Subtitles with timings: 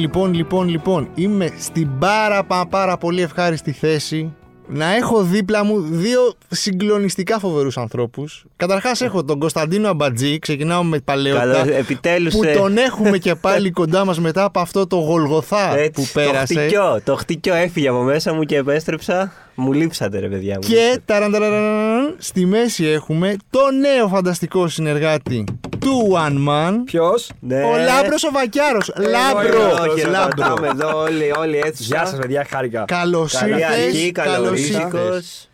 [0.00, 4.34] Λοιπόν, λοιπόν, λοιπόν, λοιπόν, είμαι στην πάρα πάρα, πάρα πολύ ευχάριστη θέση
[4.72, 8.44] να έχω δίπλα μου δύο συγκλονιστικά φοβερούς ανθρώπους.
[8.56, 11.44] Καταρχάς έχω τον Κωνσταντίνο Αμπατζή, ξεκινάω με παλαιότητα.
[11.44, 12.52] Καλά, επιτέλους, Που ε.
[12.52, 16.54] τον έχουμε και πάλι κοντά μας μετά από αυτό το γολγοθά Έτσι, που πέρασε.
[16.54, 19.32] Το χτυκιό, το χτυκιό έφυγε από μέσα μου και επέστρεψα.
[19.60, 20.68] Μου λείψατε ρε παιδιά μου.
[20.68, 25.44] Και ταρανταραραραν, στη μέση έχουμε το νέο φανταστικό συνεργάτη
[25.78, 26.74] του One Man.
[26.84, 27.62] Ποιος; Ναι.
[27.62, 28.92] Ο Λάμπρος ο Βακιάρος.
[28.96, 29.90] Λάμπρο!
[29.90, 30.44] Όχι, Λάμπρο.
[30.46, 30.64] Λάμπρο.
[30.64, 31.82] εδώ όλοι, όλοι έτσι.
[31.82, 32.84] Γεια σας, παιδιά, χάρηκα.
[32.84, 34.12] Καλώς Καλή αρχή, ήρθες.
[34.12, 35.48] Καλώς καλορίζικος.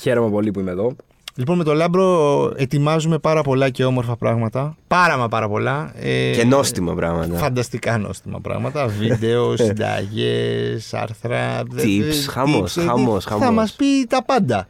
[0.00, 0.96] Χαίρομαι πολύ που είμαι εδώ.
[1.40, 4.76] Λοιπόν, με τον Λάμπρο ετοιμάζουμε πάρα πολλά και όμορφα πράγματα.
[4.86, 5.92] Πάρα μα πάρα πολλά.
[6.00, 7.38] Ε, Και νόστιμα πράγματα.
[7.38, 8.86] Φανταστικά νόστιμα πράγματα.
[9.00, 11.62] Βίντεο, συνταγές, άρθρα.
[11.68, 13.54] δε- Tips, δε- χαμός, tips, ε, χαμός, Θα χαμός.
[13.54, 14.66] μας πει τα πάντα.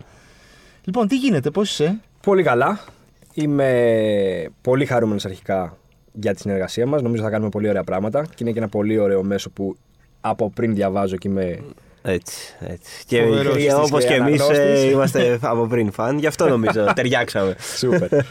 [0.85, 2.81] Λοιπόν, τι γίνεται, πώς είσαι; Πολύ καλά.
[3.35, 3.73] Είμαι
[4.61, 5.77] πολύ χαρούμενος αρχικά
[6.13, 7.03] για τη συνεργασία μας.
[7.03, 9.77] Νομίζω θα κάνουμε πολύ ωραία πράγματα και είναι και ένα πολύ ωραίο μέσο που
[10.21, 11.59] από πριν διαβάζω και είμαι.
[12.03, 13.05] Έτσι, έτσι.
[13.07, 14.83] Και Φοβερός και είστε όπως και και εμείς αναγνώστης.
[14.85, 17.57] ε, είμαστε από πριν φαν, γι' αυτό νομίζω ταιριάξαμε.
[17.77, 18.13] Σούπερ.
[18.13, 18.25] Ε,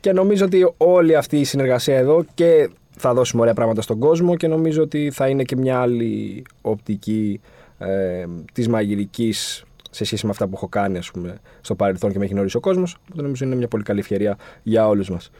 [0.00, 4.36] και νομίζω ότι όλη αυτή η συνεργασία εδώ και θα δώσουμε ωραία πράγματα στον κόσμο
[4.36, 7.40] και νομίζω ότι θα είναι και μια άλλη οπτική
[7.78, 12.18] ε, της μαγειρικής σε σχέση με αυτά που έχω κάνει ας πούμε, στο παρελθόν και
[12.18, 12.96] με έχει γνωρίσει ο κόσμος.
[13.02, 15.30] Οπότε νομίζω είναι μια πολύ καλή ευκαιρία για όλους μας.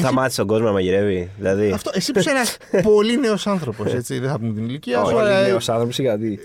[0.00, 1.70] Θα μάθεις τον κόσμο να μαγειρεύει, δηλαδή.
[1.70, 4.18] Αυτό, εσύ που είσαι ένας πολύ νέος άνθρωπος, έτσι.
[4.18, 5.38] Δεν θα πούμε την ηλικία σου, Πολύ αλλά.
[5.38, 6.38] ε, νέος άνθρωπος, γιατί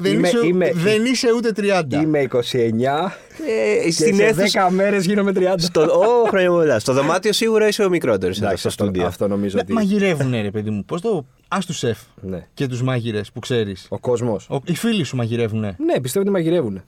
[0.00, 2.00] Δεν, Είμαι- είσαι, είμαι- δεν είσαι ούτε 30.
[2.02, 3.12] είμαι 29
[3.46, 4.68] Ε, και στην σε αίθουσα.
[4.68, 5.54] 10 μέρες γίνομαι 30.
[5.58, 6.78] Στο, ω, χρόνια πολλά.
[6.78, 9.06] Στο δωμάτιο σίγουρα είσαι ο μικρότερος εδώ Εντάξει, στο αυτό, στούντιο.
[9.06, 9.72] αυτό νομίζω Ναι, ότι...
[9.72, 10.84] Μαγειρεύουν, ρε παιδί μου.
[10.84, 11.24] Πώς το.
[11.48, 12.46] Α τους σεφ Ναι.
[12.54, 13.86] και τους μάγειρες που ξέρεις.
[13.88, 14.48] Ο κόσμος.
[14.64, 15.60] Οι φίλοι σου μαγειρεύουν.
[15.60, 16.82] Ναι, πιστεύω ότι μαγειρεύουν.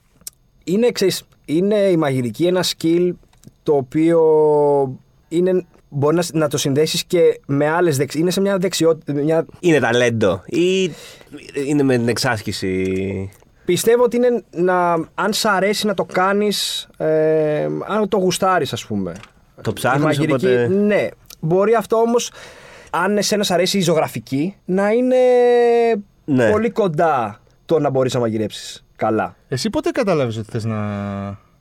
[0.63, 3.11] Είναι, ξέρεις, είναι η μαγειρική ένα skill
[3.63, 4.19] το οποίο
[5.27, 8.19] είναι, μπορεί να, να το συνδέσεις και με άλλες δεξιότητε.
[8.19, 9.13] Είναι σε μια δεξιότητα.
[9.13, 9.45] Μια...
[9.59, 10.83] Είναι ταλέντο ή
[11.67, 13.29] είναι με την εξάσκηση;
[13.65, 18.85] Πιστεύω ότι είναι να, αν σ' αρέσει να το κάνεις, ε, αν το γουστάρεις, ας
[18.85, 19.13] πούμε.
[19.61, 20.67] Το Η ψάχνεις μαγειρική, οπότε.
[20.67, 21.07] Ναι.
[21.39, 22.31] Μπορεί αυτό όμως,
[22.89, 25.15] αν εσένα σ' αρέσει η ζωγραφική, να είναι
[26.25, 26.51] Ναι.
[26.51, 29.35] πολύ κοντά το να μπορείς να μαγειρέψεις καλά.
[29.47, 30.77] Εσύ πότε κατάλαβες ότι θες να.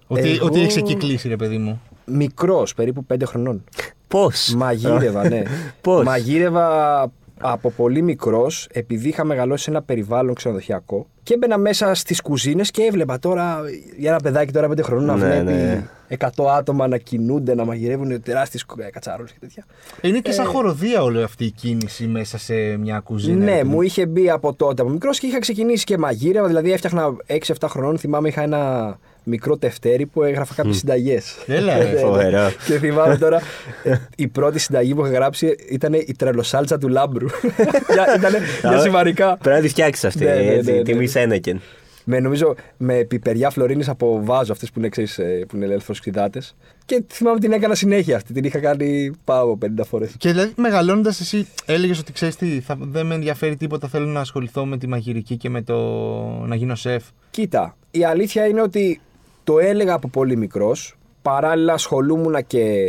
[0.07, 3.65] Ότι, Εγώ- ότι έχεις εκεί κλείσει, ρε παιδί μου; Μικρός, περίπου 5 χρονών.
[4.11, 5.43] Πώς; Μαγείρευα, ναι.
[5.81, 6.67] Πώς; Μαγείρευα
[7.41, 12.71] από πολύ μικρός, επειδή είχα μεγαλώσει σε ένα περιβάλλον ξενοδοχειακό και έμπαινα μέσα στις κουζίνες
[12.71, 13.61] και έβλεπα τώρα
[13.99, 15.87] για ένα παιδάκι τώρα 5 χρονών να Ναι, βλέπει ναι.
[16.37, 19.65] 100 άτομα να κινούνται, να μαγειρεύουν τεράστιες κατσάρολε και τέτοια.
[20.01, 23.45] Είναι και σαν χοροδία όλη αυτή η κίνηση μέσα σε μια κουζίνα.
[23.45, 26.47] ρε ναι, παιδί μου είχε μπει από τότε από μικρός και είχα ξεκινήσει και μαγείρευα.
[26.47, 27.99] Δηλαδή έφτιαχνα 6-7 χρονών.
[27.99, 28.99] Θυμάμαι είχα ένα
[29.31, 31.37] μικρό τευτέρι που έγραφα κάποιες συνταγές.
[31.47, 31.97] Έλα, ρε.
[31.97, 32.51] Φοβερό.
[32.67, 33.41] Και θυμάμαι τώρα,
[33.85, 37.27] ε, η πρώτη συνταγή που είχα γράψει ήταν η τρελοσάλτσα του λάμπρου.
[38.17, 38.33] ήταν
[38.71, 39.37] για σημαρικά.
[39.43, 40.25] Πρέπει να τη φτιάξεις αυτή.
[40.25, 40.83] Ναι, ναι, ναι, έτσι, ναι.
[40.83, 41.61] Τιμή Σένεκεν.
[42.05, 45.99] Με νομίζω με πιπεριά φλωρίνης από βάζο, αυτές που είναι, ξέρεις, ε, που είναι ελεύθερο
[46.85, 48.33] Και θυμάμαι την έκανα συνέχεια αυτή.
[48.33, 50.15] Την είχα κάνει πάω 50 φορές.
[50.19, 53.89] Και δηλαδή μεγαλώνοντας, εσύ έλεγες ότι ξέρεις τι, θα, δεν με ενδιαφέρει τίποτα.
[53.89, 55.77] Θέλω να ασχοληθώ με τη μαγειρική και με το
[56.47, 57.05] να γίνω σεφ.
[57.31, 59.01] Κοίτα, η αλήθεια είναι ότι
[59.51, 60.95] το έλεγα από πολύ μικρός.
[61.23, 62.87] Παράλληλα ασχολούμουν και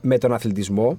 [0.00, 0.98] με τον αθλητισμό.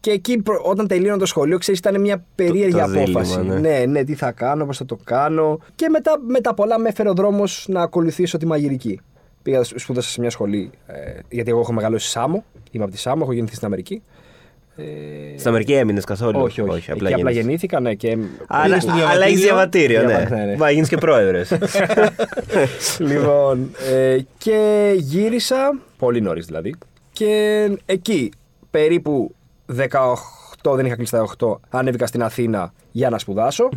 [0.00, 3.40] Και εκεί προ- όταν τελείωνα το σχολείο, ξέρεις, ήταν μια περίεργη το δίλημμα, απόφαση.
[3.42, 3.58] ναι.
[3.58, 5.58] ναι, ναι, τι θα κάνω, πώς θα το κάνω.
[5.74, 9.00] Και μετά, μετά πολλά με έφερε ο δρόμος να ακολουθήσω τη μαγειρική.
[9.42, 12.44] Πήγα, σπούδασα σε μια σχολή, ε, γιατί εγώ έχω μεγαλώσει Σάμο.
[12.70, 14.02] Είμαι από τη Σάμο, έχω γεννηθεί στην Αμερική.
[14.76, 14.82] Ε,
[15.36, 16.90] Στην Αμερική έμεινες καθόλου; όχι, όχι.
[16.90, 17.38] απλά Εκεί απλά γίνεσαι.
[17.40, 17.94] γεννήθηκα, ναι.
[17.94, 18.18] Και...
[18.48, 20.00] Αλλά, Πήγες στο αλλά έχει διαβατήριο.
[20.00, 20.44] διαβατήριο, Διαβα- ναι.
[20.44, 20.56] ναι, ναι.
[20.56, 21.50] Μα γίνεις και πρόεδρος.
[23.10, 26.74] λοιπόν, ε, και γύρισα, πολύ νωρίς δηλαδή.
[27.12, 28.30] Και εκεί,
[28.70, 29.34] περίπου
[29.76, 33.68] 18, δεν είχα κλείσει τα 18, ανέβηκα στην Αθήνα για να σπουδάσω.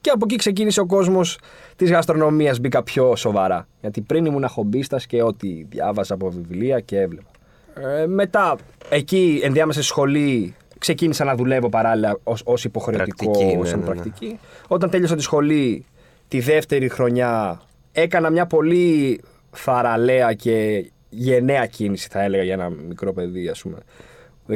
[0.00, 1.38] Και από εκεί ξεκίνησε ο κόσμος
[1.76, 3.68] της γαστρονομίας, μπήκα πιο σοβαρά.
[3.80, 7.28] Γιατί πριν ήμουν χομπίστας και ό,τι διάβαζα από βιβλία και έβλεπα.
[7.74, 8.56] Ε, μετά,
[8.88, 13.84] εκεί ενδιάμεσα στη σχολή, ξεκίνησα να δουλεύω παράλληλα ως, ως υποχρεωτικό, Πρακτική, ναι, σαν ναι,
[13.86, 13.90] ναι.
[13.92, 14.38] πρακτική.
[14.68, 15.84] Όταν τέλειωσα τη σχολή,
[16.28, 17.60] τη δεύτερη χρονιά,
[17.92, 23.76] έκανα μια πολύ θαραλέα και γενναία κίνηση, θα έλεγα, για ένα μικρό παιδί, ας πούμε,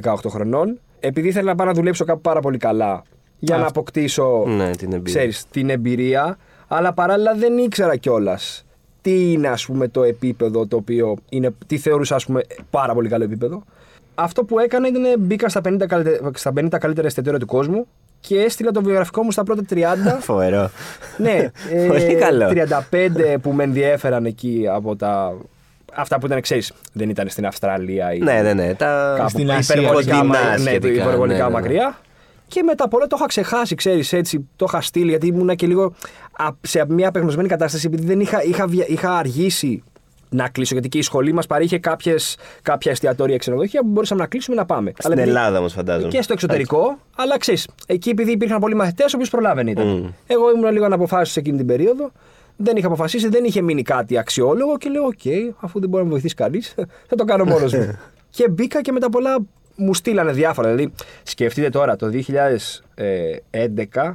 [0.02, 0.80] 18 χρονών.
[1.00, 3.02] Επειδή ήθελα να πάω να δουλέψω κάπου πάρα πολύ καλά,
[3.38, 5.14] για να αποκτήσω Ναι, την εμπειρία.
[5.18, 6.38] ξέρεις, την εμπειρία,
[6.68, 8.66] αλλά παράλληλα δεν ήξερα κιόλας
[9.02, 12.40] τι είναι ας πούμε το επίπεδο το οποίο είναι, τι θεωρούσα ας πούμε
[12.70, 13.62] πάρα πολύ καλό επίπεδο.
[14.14, 17.86] Αυτό που έκανα ήταν μπήκα στα 50, καλυτε- στα 50 καλύτερα εστιατόρια του κόσμου
[18.20, 19.76] και έστειλα το βιογραφικό μου στα πρώτα 30.
[20.20, 20.70] Φοβερό.
[21.16, 22.46] ναι, ε, Πολύ καλό.
[22.90, 25.34] 35 που με ενδιέφεραν εκεί από τα...
[25.94, 28.74] Αυτά που ήταν, ξέρεις, δεν ήταν στην Αυστραλία ή Ναι, ναι, ναι.
[28.74, 31.54] Τα κάπου Στην Ασία, υπερβολικά, κοντινά μα- ναι, σχετικά, υπερβολικά ναι, ναι, ναι.
[31.54, 31.98] μακριά.
[32.48, 34.48] Και μετά πολλά το είχα ξεχάσει, ξέρεις έτσι.
[34.56, 35.94] Το είχα στείλει γιατί ήμουνα και λίγο
[36.32, 39.82] α, σε μια απεγνωσμένη κατάσταση επειδή δεν είχα, είχα, βια- είχα αργήσει
[40.30, 40.72] να κλείσω.
[40.72, 44.64] Γιατί και η σχολή μας παρείχε κάποιες, κάποια εστιατόρια ξενοδοχεία που μπορούσαμε να κλείσουμε να
[44.66, 44.92] πάμε.
[44.98, 46.08] Στην επειδή- Ελλάδα όμως φαντάζομαι.
[46.10, 49.86] και στο εξωτερικό, αλλά ξέρεις, εκεί επειδή υπήρχαν πολλοί μαθητές, ο οποίο προλάβαινε ήταν.
[49.86, 50.06] Μμ.
[50.26, 52.10] Εγώ ήμουν λίγο αναποφάσιστος εκείνη την περίοδο.
[52.56, 56.08] Δεν είχα αποφασίσει, δεν είχε μείνει κάτι αξιόλογο και λέω: Οκ, αφού δεν μπορεί να
[56.08, 56.74] με βοηθήσει κανείς,
[57.06, 57.98] θα το κάνω μόνος μου.
[58.36, 59.36] και μπήκα και μετά πολλά
[59.78, 60.74] μου στείλανε διάφορα.
[60.74, 60.92] Δηλαδή,
[61.22, 62.10] σκεφτείτε τώρα το
[63.94, 64.12] 2011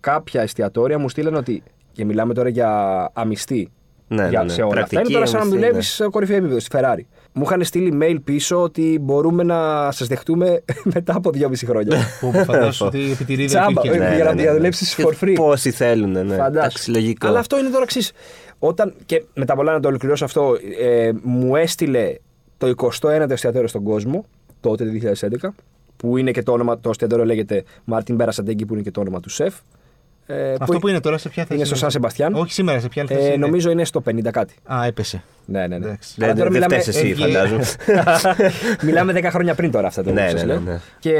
[0.00, 1.62] κάποια εστιατόρια μου στείλανε ότι.
[1.92, 2.70] Και μιλάμε τώρα για
[3.12, 3.70] αμυστή.
[4.08, 4.52] Ναι, για, ναι, ναι.
[4.52, 4.80] σε όλα αυτά.
[4.80, 6.04] Είναι Πρακτική τώρα σαν να αμυστή, δουλεύεις ναι.
[6.04, 7.00] σε κορυφαίο επίπεδο, στη Ferrari.
[7.32, 10.62] Μου είχαν στείλει mail πίσω ότι μπορούμε να σας δεχτούμε
[10.94, 11.98] μετά από 2,5 χρόνια.
[12.20, 14.12] Που φαντάζομαι ότι η επιτηρίδα Τσάμπα, υπήρχε.
[14.12, 15.32] ε, για να διαδουλέψεις for free.
[15.34, 16.20] Πόσοι θέλουν, ναι.
[16.20, 16.48] Φαντάσου.
[16.48, 17.26] Εντάξει, λογικό.
[17.26, 18.12] Αλλά αυτό είναι τώρα εξής.
[18.58, 22.14] Όταν, και με τα πολλά να το ολοκληρώσω αυτό, ε, μου έστειλε
[22.58, 24.24] το 21ο εστιατόριο στον κόσμο,
[24.62, 25.12] τότε το
[25.42, 25.48] 2011,
[25.96, 29.20] που είναι και το όνομα, το εστιατόριο λέγεται Μάρτιν Μπερασαντέγκη, που είναι και το όνομα
[29.20, 29.54] του σεφ.
[30.26, 31.56] Ε, Αυτό που είναι τώρα σε ποια θέση.
[31.56, 32.34] είναι στο Σαν Σεμπαστιάν.
[32.34, 33.20] Όχι σήμερα, σε ποια θέση.
[33.20, 34.54] Ε, είναι; νομίζω είναι στο 50 κάτι.
[34.72, 35.22] Α, έπεσε.
[35.46, 35.86] Ναι, ναι, ναι.
[35.86, 36.14] Εντάξει.
[36.16, 37.64] Δεν Αλλά τώρα δεν μιλάμε- φταίεις εσύ, έβγε- φαντάζομαι.
[38.86, 40.60] Μιλάμε 10 χρόνια πριν τώρα αυτά το Ναι, που σας ναι, λέω.
[40.60, 40.78] ναι, ναι.
[40.98, 41.12] Και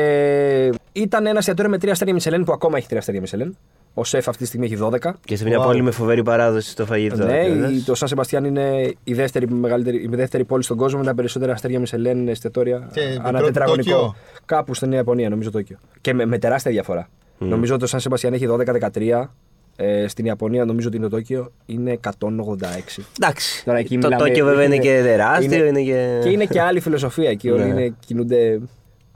[0.93, 3.57] ήταν ένα εστιατόριο με 3 αστέρια Μισελέν που ακόμα έχει 3 αστέρια Μισελέν.
[3.95, 5.13] Ο σεφ αυτή τη στιγμή έχει 12.
[5.25, 5.63] Και σε μια Wow.
[5.65, 7.25] πόλη με φοβερή παράδοση στο φαγητό.
[7.25, 7.71] Ναι, κιόλας.
[7.73, 11.15] η- το Σαν Σεμπαστιάν είναι η δεύτερη, μεγαλύτερη, η δεύτερη πόλη στον κόσμο με τα
[11.15, 13.91] περισσότερα αστέρια Μισελέν εστιατόρια Και ανά μικρό- τετραγωνικό.
[13.91, 14.15] Τόκιο.
[14.45, 15.77] Κάπου στην Νέα Ιαπωνία, νομίζω Τόκιο.
[16.01, 17.09] Και με, με τεράστια διαφορά.
[17.39, 19.29] Νομίζω ότι το Σαν Σεμπαστιάν έχει 12-13.
[19.77, 23.03] Ε, στην Ιαπωνία νομίζω ότι το Τόκιο είναι 186.
[23.19, 23.65] Εντάξει.
[23.65, 25.57] Τώρα εκεί το μιλάμε- Τόκιο βέβαια είναι και τεράστιο.
[25.67, 26.19] είναι- Είναι και...
[26.23, 27.51] Και είναι και άλλη φιλοσοφία εκεί.
[27.51, 27.69] Όλοι Ναι.
[27.69, 28.61] είναι, κινούνται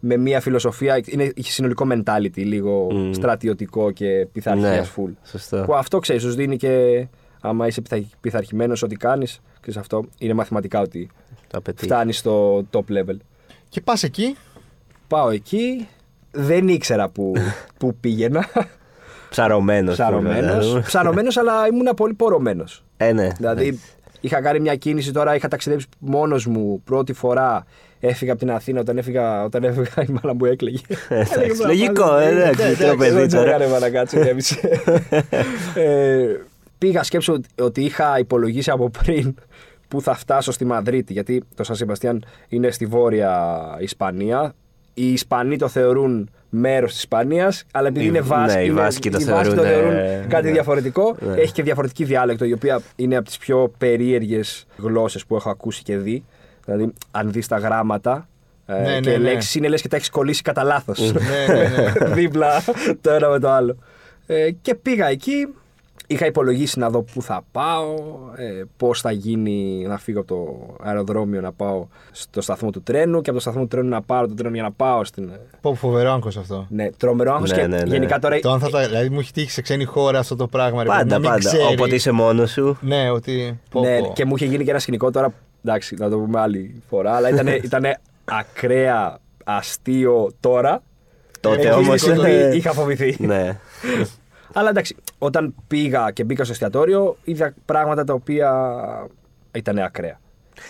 [0.01, 1.01] με μία φιλοσοφία.
[1.07, 3.13] Είναι έχει συνολικό mentality, λίγο Μμ.
[3.13, 5.13] στρατιωτικό και πειθαρχίας Ναι, full.
[5.25, 5.63] σωστό.
[5.67, 7.07] Που αυτό ξέρεις, σου δίνει και.
[7.41, 7.83] Άμα είσαι
[8.21, 11.11] πειθαρχημένος, ό,τι κάνεις, ξέρεις αυτό, είναι μαθηματικά ότι
[11.49, 11.87] Το απαιτείς.
[11.87, 13.17] φτάνεις στο top level.
[13.69, 14.37] Και πας εκεί.
[15.09, 15.87] Πάω εκεί.
[16.37, 17.33] Δεν ήξερα που,
[17.79, 18.47] που πήγαινα.
[19.31, 19.95] Ψαρωμένος.
[19.95, 20.81] Ψαρωμένος.
[20.85, 22.85] Ψαρωμένος, αλλά ήμουν πολύ πορωμένος.
[22.97, 23.29] Ε, ναι.
[23.37, 23.81] Δηλαδή,
[24.21, 27.65] είχα κάνει μια κίνηση τώρα, είχα ταξιδέψει μόνος μου πρώτη φορά.
[28.01, 30.79] Έφυγα από την Αθήνα όταν έφυγα, όταν έφυγα η μάνα μου έκλαιγε.
[31.09, 33.49] Εντάξει, Έλεγε, λογικό, «Μα, ε, εντάξει, ναι, μικρό παιδί δεν τώρα».
[33.55, 34.59] έκανε μάνα, κάτσε, ηρέμησε.
[35.75, 36.27] Ε,
[36.79, 39.35] Πήγα σκέψω ότι- ότι είχα υπολογίσει από πριν
[39.89, 44.55] που θα φτάσω στη Μαδρίτη, γιατί το Σαν Σεμπαστιάν είναι στη βόρεια Ισπανία.
[44.99, 48.81] Οι Ισπανοί το θεωρούν μέρος της Ισπανίας, αλλά επειδή Οι- είναι Βάσκοι, ναι, οι είναι-
[48.81, 50.53] Βάσκοι το οι Βάσκοι θεωρούν, θεωρούν ε, κάτι ναι.
[50.53, 51.17] διαφορετικό.
[51.21, 51.41] Ναι.
[51.41, 55.83] Έχει και διαφορετική διάλεκτο, η οποία είναι από τις πιο περίεργες γλώσσες που έχω ακούσει
[55.83, 56.25] και δει.
[56.65, 58.29] Δηλαδή, αν δεις τα γράμματα
[58.67, 59.23] ε, Ναι, και ναι, ναι.
[59.23, 61.13] λέξεις είναι λες και τα έχεις κολλήσει κατά λάθος.
[61.13, 62.09] Ναι, ναι, ναι.
[62.15, 62.63] Δίπλα
[63.01, 63.77] το ένα με το άλλο.
[64.27, 65.47] Ε, και πήγα εκεί.
[66.07, 67.95] Είχα υπολογίσει να δω πού θα πάω,
[68.37, 73.21] ε, πώς θα γίνει να φύγω από το αεροδρόμιο να πάω στο σταθμό του τρένου
[73.21, 75.31] και από το σταθμό του τρένου να πάρω το τρένο για να πάω στην.
[75.61, 76.67] Πω, φοβερό άγχος αυτό.
[76.69, 77.93] Ναι, τρομερό άγχος Ναι, και ναι, ναι.
[77.93, 78.39] γενικά τώρα.
[78.39, 80.83] Το αν θα τα, δηλαδή μου έχει τύχει σε ξένη χώρα αυτό το πράγμα.
[80.83, 81.39] ρε παιδί, Πάντα, να μην πάντα.
[81.49, 81.67] ξέρεις.
[81.67, 82.79] Όποτε είσαι μόνος σου.
[82.81, 83.61] Ναι, ότι.
[83.71, 84.13] Πω, ναι, πω.
[84.15, 85.33] και μου είχε γίνει και ένα σκηνικό τώρα.
[85.65, 90.83] Εντάξει, να το πούμε άλλη φορά, αλλά ήταν ήτανε ακραία αστείο τώρα.
[91.41, 93.17] Τότε Εκείνη τη όμως, στιγμή ε, είχα φοβηθεί.
[93.19, 93.59] Ναι.
[94.59, 98.51] Αλλά εντάξει, όταν πήγα και μπήκα στο εστιατόριο, είδα πράγματα τα οποία
[99.53, 100.21] ήταν ακραία.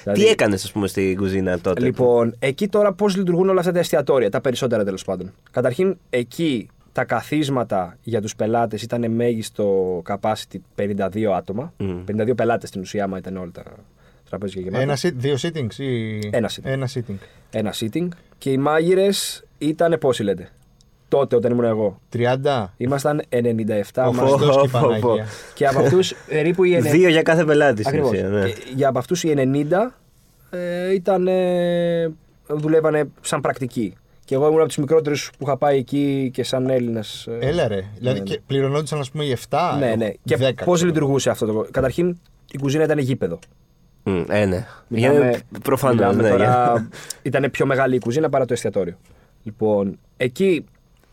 [0.02, 3.72] Δηλαδή, Τι έκανες, ας πούμε, στην κουζίνα τότε; Λοιπόν, εκεί τώρα πώς λειτουργούν όλα αυτά
[3.72, 5.32] τα εστιατόρια, τα περισσότερα τέλος πάντων.
[5.50, 11.72] Καταρχήν, εκεί τα καθίσματα για τους πελάτες ήταν μέγιστο capacity 52 άτομα.
[11.76, 12.04] Μμ.
[12.04, 13.62] 52 πελάτες στην ουσία, άμα ήταν όλα τα
[14.28, 14.82] τραπέζια γεμάτα.
[14.82, 16.18] Ένα, sit- δύο sittings ή.
[16.32, 16.64] Ένα sitting.
[16.64, 17.16] Ένα sitting.
[17.50, 18.08] Ένα sitting.
[18.38, 20.48] Και οι μάγειρες ήταν πόσοι λέτε;
[21.08, 22.00] Τότε όταν ήμουν εγώ.
[22.16, 22.64] 30.
[22.76, 23.38] Ήμασταν 97
[24.06, 24.22] Οφ, μάλιστα.
[24.24, 25.06] οφ, Χριστός και οφ, Παναγία.
[25.08, 25.52] οφ.
[25.54, 26.90] Και από αυτούς περίπου οι 90.
[26.90, 28.10] Δύο για κάθε πελάτη στην Ακριβώς.
[28.10, 28.28] ουσία.
[28.28, 28.48] Ναι.
[28.48, 29.94] Και για από αυτούς οι 90
[30.50, 31.26] ε, ήταν.
[31.26, 32.08] Ε,
[32.48, 33.94] δουλεύανε σαν πρακτικοί.
[34.24, 37.26] Και εγώ ήμουν από τους μικρότερους που είχα πάει εκεί και σαν Έλληνας.
[37.40, 37.84] Έλα ρε.
[37.98, 38.24] Δηλαδή ναι.
[38.24, 39.58] και πληρωνόντουσαν, ας πούμε, οι 7.
[39.78, 40.10] ναι, ναι.
[40.24, 40.88] Και 10, πώς ξέρω.
[40.90, 41.66] λειτουργούσε αυτό το.
[41.70, 42.18] Καταρχήν
[42.52, 43.38] η κουζίνα ήταν γήπεδο.
[44.02, 44.66] Μμ, Ε, ναι.
[44.88, 45.96] Μιλάμε, Προφανώς.
[45.96, 46.88] μιλάμε Ναι, τώρα, για-
[47.22, 48.96] ήταν πιο μεγάλη η κουζίνα παρά το εστιατόριο.
[49.42, 50.64] Λοιπόν, εκεί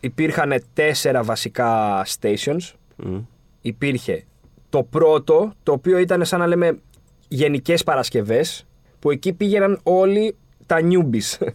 [0.04, 2.72] υπήρχαν τέσσερα βασικά stations.
[2.96, 3.18] Μμ.
[3.62, 4.24] Υπήρχε
[4.70, 6.80] το πρώτο, το οποίο ήταν σαν να λέμε
[7.28, 8.66] γενικές Παρασκευές,
[9.00, 11.48] που εκεί πήγαιναν όλοι τα newbies,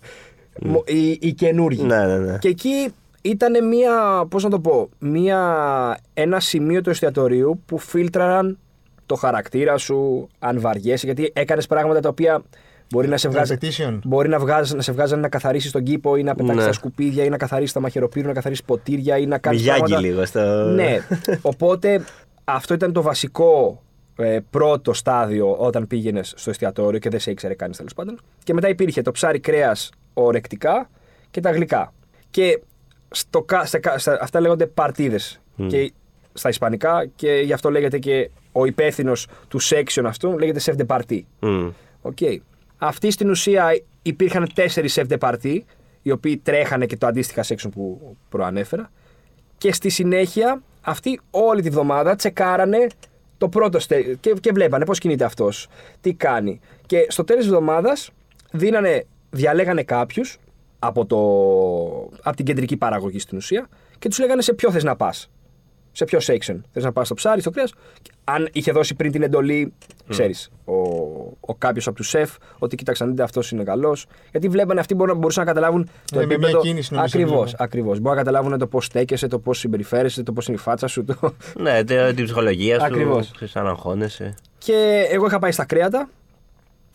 [0.61, 1.83] Μο- οι, οι καινούργοι.
[1.83, 2.39] Ναι, ναι, ναι.
[2.39, 8.59] Και εκεί ήταν μία, πώς να το πω, μία, ένα σημείο του εστιατορίου που φίλτραραν
[9.07, 12.43] το χαρακτήρα σου, αν βαριέσαι, γιατί έκανες πράγματα τα οποία
[12.91, 13.57] μπορεί να σε βγάζει...
[13.61, 13.99] Repetition.
[14.05, 16.67] Μπορεί να, βγάζει, να σε βγάζανε να καθαρίσει τον κήπο ή να πετάξεις Ναι.
[16.67, 19.61] τα σκουπίδια ή να καθαρίσει τα μαχαιροπύρου, να καθαρίσει ποτήρια ή να κάνεις.
[19.61, 20.41] Μιγιάγκι λίγο στο.
[20.75, 20.99] Ναι.
[21.43, 22.05] Οπότε
[22.45, 23.83] αυτό ήταν το βασικό
[24.17, 28.19] ε, πρώτο στάδιο όταν πήγαινες στο εστιατόριο και δεν σε ήξερε κανείς τέλος πάντων.
[28.45, 30.91] Και μετά υπήρχε το ψάρι κρέας ορεκτικά
[31.31, 31.93] και τα γλυκά.
[32.31, 32.61] Και
[33.11, 35.41] στο, κα- στα, κα- στα- αυτά λέγονται παρτίδες.
[35.67, 35.93] Και
[36.33, 40.97] στα ισπανικά και γι' αυτό λέγεται και ο υπεύθυνος του section αυτού λέγεται chef de
[40.97, 41.21] partie.
[41.41, 41.69] Μμ.
[42.03, 42.17] Οκ.
[42.79, 45.59] Αυτοί στην ουσία υπήρχαν τέσσερις chef de partie,
[46.03, 48.91] οι οποίοι τρέχανε και το αντίστοιχα section που προανέφερα.
[49.59, 52.87] Και στη συνέχεια αυτοί όλη τη βδομάδα τσεκάρανε
[53.39, 54.03] το πρώτο στε...
[54.21, 55.69] και, και βλέπανε πώς κινείται αυτός,
[56.01, 56.61] τι κάνει.
[56.87, 58.11] Και στο τέλος της εβδομάδας
[58.53, 60.39] δίνανε, διαλέγανε κάποιους
[60.79, 61.19] από, το,
[62.23, 63.69] από την κεντρική παραγωγή στην ουσία
[63.99, 65.31] και τους λέγανε σε ποιο θες να πας.
[65.93, 66.61] Σε ποιο section.
[66.73, 67.73] Θες να πας στο ψάρι, στο κρέας.
[68.03, 69.73] Και Αν είχε δώσει πριν την εντολή,
[70.09, 70.73] ξέρεις, ο,
[71.51, 74.07] ο κάποιος από τους σεφ, ότι κοίταξαν, δείτε αυτός είναι καλός.
[74.31, 76.53] Γιατί βλέπανε αυτοί μπορούν, μπορούσαν να καταλάβουν το Ναι, με επίπεδο.
[76.61, 77.63] μια κίνηση νομίζω Ακριβώς, βλέπω.
[77.65, 77.99] ακριβώς.
[78.01, 81.05] Μπορούν να καταλάβουν το πώς στέκεσαι, το πώς συμπεριφέρεσαι, το πώς είναι η φάτσα σου.
[81.05, 81.15] Το...
[81.59, 82.85] Ναι, τε- την ψυχολογία σου.
[82.87, 83.31] Ακριβώς.
[83.35, 84.35] Ξέρεις, αν αγχώνεσαι.
[84.59, 86.09] Και εγώ είχα πάει στα κρέατα,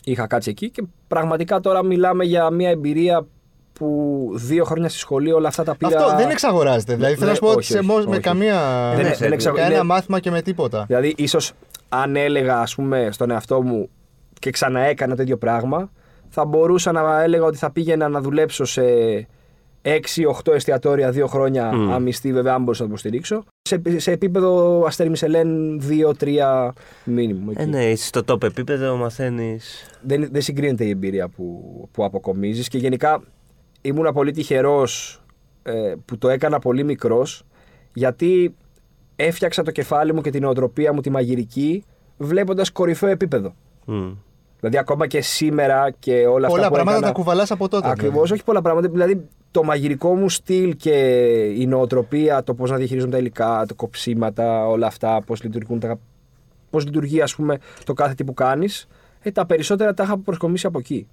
[0.03, 3.25] είχα κάτσει εκεί και πραγματικά τώρα μιλάμε για μια εμπειρία
[3.73, 5.97] που δύο χρόνια στη σχολή όλα αυτά τα πήρα.
[6.05, 6.95] Αυτό δεν εξαγοράζεται.
[6.95, 8.19] Δηλαδή θέλω να Ναι, σου πω ότι όχι, σε όχι, μο- με όχι.
[8.19, 8.89] καμία.
[8.89, 10.83] Δεν είναι- με δεν εξαγο- κανένα είναι- μάθημα και με τίποτα.
[10.87, 11.51] Δηλαδή, ίσως
[11.89, 13.89] αν έλεγα, ας πούμε, στον εαυτό μου
[14.43, 15.91] και ξαναέκανα το ίδιο πράγμα,
[16.29, 18.81] θα μπορούσα να έλεγα ότι θα πήγαινα να δουλέψω σε
[19.81, 21.91] 6-8 εστιατόρια δύο χρόνια Μμ.
[21.91, 23.43] αμυστή, βέβαια, αν μπορούσα να το υποστηρίξω.
[23.61, 25.81] Σε, σε επίπεδο αστέρι Μισελέν
[26.19, 26.69] 2-3
[27.03, 27.51] μήνυμου.
[27.51, 27.61] εκεί.
[27.61, 29.89] Ε, ναι, είσαι στο top επίπεδο, μαθαίνεις.
[30.01, 33.23] δεν, δεν συγκρίνεται η εμπειρία που, που αποκομίζεις και γενικά
[33.81, 35.21] ήμουνα πολύ τυχερός
[35.63, 37.43] ε, που το έκανα πολύ μικρός
[37.93, 38.55] γιατί
[39.15, 41.83] έφτιαξα το κεφάλι μου και την οτροπία μου τη μαγειρική
[42.17, 43.53] βλέποντας κορυφαίο επίπεδο.
[44.63, 47.89] Δηλαδή ακόμα και σήμερα και όλα αυτά Πολλά που πράγματα έκανα, τα κουβαλάς από τότε.
[47.89, 48.33] Ακριβώς, δηλαδή.
[48.33, 48.89] όχι πολλά πράγματα.
[48.89, 50.91] Δηλαδή το μαγειρικό μου στυλ και
[51.57, 55.99] η νοοτροπία, το πώς να διαχειρίζομαι τα υλικά, το κοψίματα, όλα αυτά, πώς λειτουργούν τα,
[56.69, 58.87] πώς λειτουργεί ας πούμε το κάθε τι που κάνεις,
[59.21, 61.07] ε, τα περισσότερα τα είχα προσκομίσει από εκεί.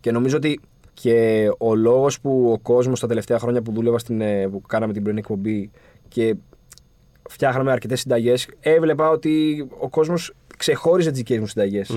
[0.00, 0.60] Και νομίζω ότι
[0.94, 4.92] και ο λόγος που ο κόσμος τα τελευταία χρόνια που δούλευα στην, ε, που κάναμε
[4.92, 5.70] την πρωινή εκπομπή
[6.08, 6.36] και
[7.28, 11.90] φτιάχναμε αρκετές συνταγές, έβλεπα ότι ο κόσμος ξεχώριζε τις δικές μου συνταγές.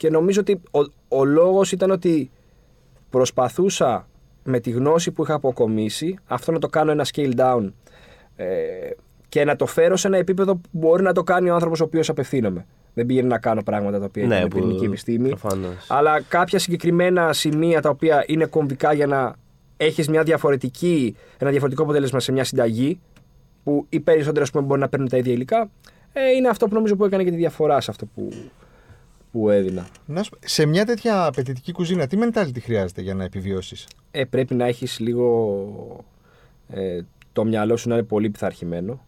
[0.00, 0.78] Και νομίζω ότι ο,
[1.18, 2.30] ο λόγος ήταν ότι
[3.10, 4.08] προσπαθούσα
[4.44, 7.72] με τη γνώση που είχα αποκομίσει αυτό να το κάνω ένα scale down
[8.36, 8.46] ε,
[9.28, 11.84] και να το φέρω σε ένα επίπεδο που μπορεί να το κάνει ο άνθρωπος ο
[11.84, 12.66] οποίος απευθύνομαι.
[12.94, 15.28] Δεν πήγαινε να κάνω πράγματα τα οποία Ναι, είναι που- πυρηνική επιστήμη.
[15.28, 15.86] προφανώς.
[15.88, 19.34] Αλλά κάποια συγκεκριμένα σημεία τα οποία είναι κομβικά για να
[19.76, 23.00] έχεις μια διαφορετική, ένα διαφορετικό αποτέλεσμα σε μια συνταγή
[23.64, 25.70] που οι περισσότεροι ας πούμε, μπορεί να παίρνουν τα ίδια υλικά
[26.12, 28.28] ε, είναι αυτό που νομίζω που έκανε και τη διαφορά σε αυτό που,
[29.32, 29.88] που έδινα.
[30.06, 34.24] Να σου πω, σε μια τέτοια απαιτητική κουζίνα, τι mentality χρειάζεται για να επιβιώσεις; Ε,
[34.24, 36.04] πρέπει να έχεις λίγο
[36.68, 37.00] ε,
[37.32, 39.04] το μυαλό σου να είναι πολύ πειθαρχημένο.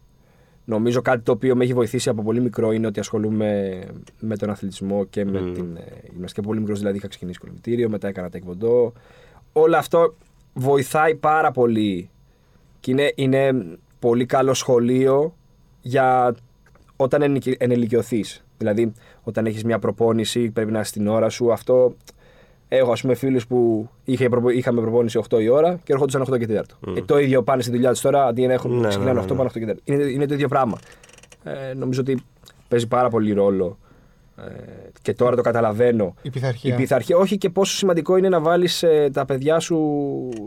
[0.65, 3.81] Νομίζω κάτι το οποίο με έχει βοηθήσει από πολύ μικρό είναι ότι ασχολούμαι
[4.19, 6.39] με τον αθλητισμό και με την ε, γυμναστική.
[6.39, 8.93] Από πολύ μικρός δηλαδή είχα ξεκινήσει κολυμπητήριο, μετά έκανα τεκβοντό.
[9.53, 10.15] Όλο αυτό
[10.53, 12.09] βοηθάει πάρα πολύ
[12.79, 13.65] και είναι, είναι
[13.99, 15.35] πολύ καλό σχολείο
[15.81, 16.35] για
[16.95, 18.43] όταν ενηλικι- ενηλικιωθείς.
[18.63, 18.91] Δηλαδή,
[19.23, 21.51] όταν έχεις μια προπόνηση, πρέπει να είσαι στην ώρα σου.
[21.53, 21.93] Αυτό
[22.67, 26.37] Έχω ας πούμε φίλους που είχε, προπο- είχαμε προπόνηση 8 η ώρα και έρχονταν 8
[26.37, 26.61] και 4.
[26.97, 29.29] Ε, το ίδιο πάνε στη δουλειά τους τώρα, αντί να έχουν Ναι, ξεκινάνε ναι, 8,
[29.31, 29.35] ναι.
[29.37, 29.75] πάνε 8 και 4.
[29.83, 30.77] Είναι, είναι το ίδιο πράγμα.
[31.43, 32.17] Ε, νομίζω ότι
[32.67, 33.82] παίζει πάρα πολύ ρόλο ε,
[35.01, 36.15] και τώρα το καταλαβαίνω.
[36.21, 36.73] Η πειθαρχία.
[36.73, 39.79] Η πειθαρχία, όχι και πόσο σημαντικό είναι να βάλεις τα παιδιά σου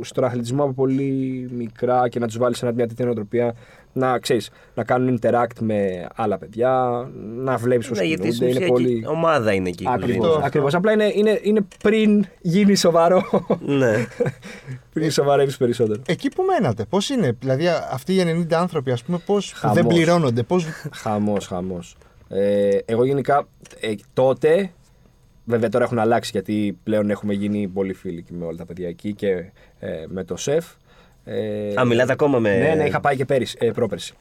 [0.00, 3.55] στον αθλητισμό από πολύ μικρά και να τους βάλεις σε μια τέτοια νοοτροπία.
[3.93, 7.05] Να ξέρεις, να κάνουν interact με άλλα παιδιά,
[7.37, 8.37] να βλέπεις πώς Ναι, γιατί κινούνται.
[8.37, 8.97] στην Είναι ουσία πολύ.
[8.97, 9.83] εκεί ομάδα είναι εκεί.
[9.83, 10.47] η Ακριβώς, κουζίνα.
[10.47, 10.75] ακριβώς.
[10.75, 13.23] Απλά είναι, είναι, είναι πριν γίνει σοβαρό.
[13.61, 14.07] Ναι.
[14.93, 16.02] πριν σοβαρεύεις περισσότερο.
[16.07, 19.76] Εκεί που μένατε, πώς είναι, δηλαδή α- αυτοί οι 90 άνθρωποι, ας πούμε, πώς Χαμός.
[19.76, 20.57] δεν πληρώνονται, πώ.
[20.93, 21.97] Χαμός, χαμός.
[22.28, 23.49] Ε, εγώ γενικά
[23.80, 24.71] ε, τότε,
[25.45, 28.88] βέβαια τώρα έχουν αλλάξει γιατί πλέον έχουμε γίνει πολύ φίλοι και με όλα τα παιδιά
[28.88, 29.28] εκεί και
[29.78, 30.66] ε, με το σεφ.
[31.25, 32.59] Ε, Α, μιλάτε ακόμα με.
[32.59, 34.14] Ναι, ναι, είχα πάει και πέρυσι, ε, πρόπερση.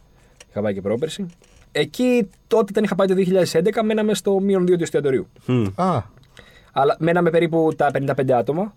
[0.50, 1.26] Είχα πάει και πρόπερση.
[1.72, 3.16] Εκεί τότε όταν είχα πάει το
[3.52, 5.28] 2011 μέναμε στο μείον 2 του εστιατορίου.
[5.46, 5.66] Μμ.
[5.76, 6.02] Α,
[6.72, 8.76] Αλλά μέναμε περίπου τα 55 άτομα.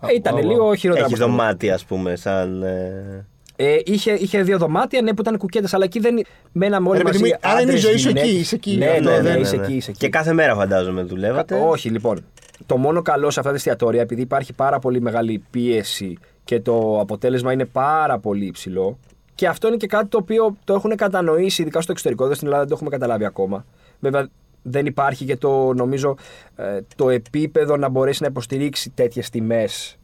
[0.00, 0.42] Ε, ήταν wow, wow.
[0.44, 1.06] λίγο χειρότερα.
[1.06, 1.36] Έχεις από αυτό.
[1.36, 2.62] δωμάτια, ας πούμε, σαν.
[2.62, 3.26] ε,
[3.60, 6.24] Ε, είχε, είχε δύο δωμάτια, ναι, που ήταν κουκέτες, αλλά εκεί δεν.
[6.52, 7.30] Μέναμε όλοι Ρε παιδί μαζί.
[7.32, 8.28] μου, άρα είναι η άντρες, ζωή σου γυναίκες.
[8.30, 9.98] εκεί, είσαι εκεί, Ναι, αυτό ναι, ναι, δεν- είσαι εκεί, είσαι εκεί.
[9.98, 11.64] Και κάθε μέρα φαντάζομαι δουλεύατε.
[11.68, 12.24] Όχι, λοιπόν.
[12.66, 17.00] Το μόνο καλό σε αυτά τα εστιατόρια, επειδή υπάρχει πάρα πολύ μεγάλη πίεση και το
[17.00, 18.98] αποτέλεσμα είναι πάρα πολύ υψηλό.
[19.34, 22.24] Και αυτό είναι και κάτι το οποίο το έχουν κατανοήσει, ειδικά στο εξωτερικό.
[22.24, 23.64] Εδώ στην Ελλάδα δεν το έχουμε καταλάβει ακόμα.
[24.00, 24.28] Βέβαια,
[24.62, 26.16] δεν υπάρχει και το, νομίζω,
[26.56, 29.96] ε, το επίπεδο να μπορέσει να υποστηρίξει τέτοιες τιμές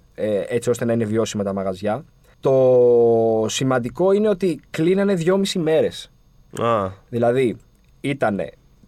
[0.49, 2.05] έτσι ώστε να είναι βιώσιμα τα μαγαζιά.
[2.45, 6.11] Το σημαντικό είναι ότι κλείνανε δυόμιση μέρες.
[6.61, 7.57] Α, Δηλαδή,
[8.01, 8.41] ήταν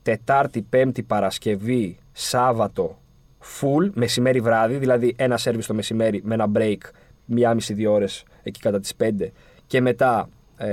[0.03, 2.99] Τετάρτη, Πέμπτη, Παρασκευή, Σάββατο,
[3.41, 6.77] full, μεσημέρι βράδυ, δηλαδή ένα σερβις το μεσημέρι με ένα break,
[7.25, 9.31] μία μισή δύο ώρες εκεί κατά τις 5
[9.67, 10.69] και μετά ε,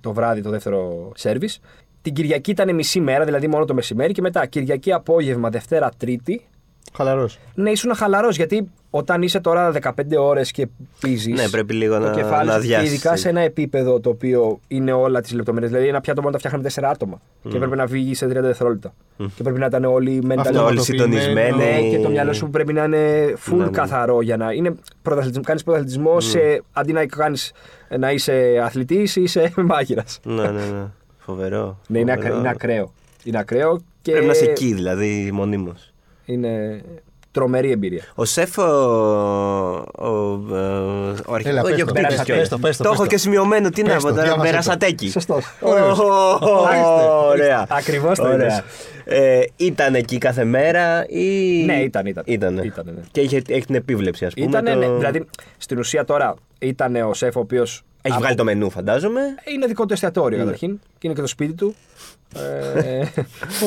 [0.00, 1.60] το βράδυ το δεύτερο σερβις.
[2.02, 6.46] Την Κυριακή ήταν μισή μέρα, δηλαδή μόνο το μεσημέρι και μετά Κυριακή απόγευμα, Δευτέρα, Τρίτη.
[6.96, 7.38] Χαλαρός.
[7.54, 10.68] Ναι, ήσουν χαλαρός γιατί όταν είσαι τώρα 15 ώρες και
[11.00, 11.32] πίζει.
[11.32, 13.16] Ναι, πρέπει λίγο το να- κεφάλι να σου, και αδειάσεις, ειδικά ναι.
[13.16, 15.70] σε ένα επίπεδο το οποίο είναι όλα τις λεπτομέρειες.
[15.70, 17.20] Δηλαδή, ένα πιάτο μόνο τα φτιάχνουμε 4 άτομα.
[17.48, 18.94] Και πρέπει να βγει σε 30 δευτερόλεπτα.
[19.16, 20.34] Και πρέπει να ήταν όλοι mentally.
[20.38, 21.20] Αυτό, όλοι αυτοποιημένο.
[21.20, 21.56] συντονισμένοι.
[21.82, 23.70] Ναι, και το μυαλό σου πρέπει να είναι full Ναι, ναι.
[23.70, 25.44] καθαρό για να είναι πρωταθλητισμό.
[25.44, 27.52] Κάνεις πρωταθλητισμό σε, αντί να, κάνεις,
[27.98, 30.20] να είσαι αθλητής, είσαι μάγειρας.
[30.24, 30.84] ναι, ναι, ναι.
[31.18, 31.78] Φοβερό.
[31.88, 32.26] Ναι, είναι, φοβερό.
[32.28, 32.92] ακρα- είναι ακραίο.
[33.24, 35.92] Είναι ακραίο και Πρέπει να είσαι εκεί, δηλαδή, μονίμως.
[36.30, 36.80] Είναι
[37.32, 38.02] τρομερή εμπειρία.
[38.14, 40.08] Ο σεφ, ο, ο, ο,
[41.26, 42.48] ο αρχικός, Έλα, όχι, πες ο το, Πέρας πες το, κιόλας.
[42.48, 43.08] πες το, πες το, Το πες έχω το.
[43.08, 44.50] και σημειωμένο, τι να Πες πω το, τώρα, διάβασέ το.
[44.50, 45.10] Περασατέκη.
[45.10, 45.44] Σωστός.
[45.60, 47.08] Ω, Ορίστε.
[47.28, 47.66] Ωραία.
[47.68, 48.34] Ακριβώς το Ωραία.
[48.36, 48.62] είπες.
[49.04, 51.62] Ε, ήταν εκεί κάθε μέρα ή...
[51.64, 52.22] Ναι, ήταν, ήταν.
[52.26, 52.62] Ήτανε.
[52.64, 53.00] Ήτανε, ναι.
[53.10, 54.46] Και είχε, έχει την επίβλεψη, ας πούμε.
[54.46, 54.78] Ήτανε, το...
[54.78, 55.24] ναι, δηλαδή,
[55.58, 57.82] στην ουσία τώρα ήταν ο σεφ ο οποίος.
[58.02, 59.20] Έχει βγάλει το μενού, φαντάζομαι.
[59.54, 60.44] Είναι δικό του εστιατόριο Ναι.
[60.44, 61.74] καταρχήν και είναι και το σπίτι του.
[62.36, 63.04] Ε,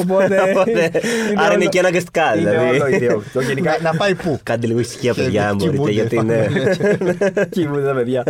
[0.01, 0.41] οπότε.
[0.41, 0.91] Οπότε,
[1.36, 2.79] άρα είναι και αναγκαστικά, Είναι δηλαδή.
[2.79, 3.24] όλο ιδιό.
[3.34, 3.77] Το γενικά.
[3.82, 6.48] Να, να πάει πού; Κάντε λίγο ησυχία, παιδιά, αν Κοιμούνται, μπορείτε, γιατί είναι...
[7.51, 8.24] Κοιμούνται τα παιδιά.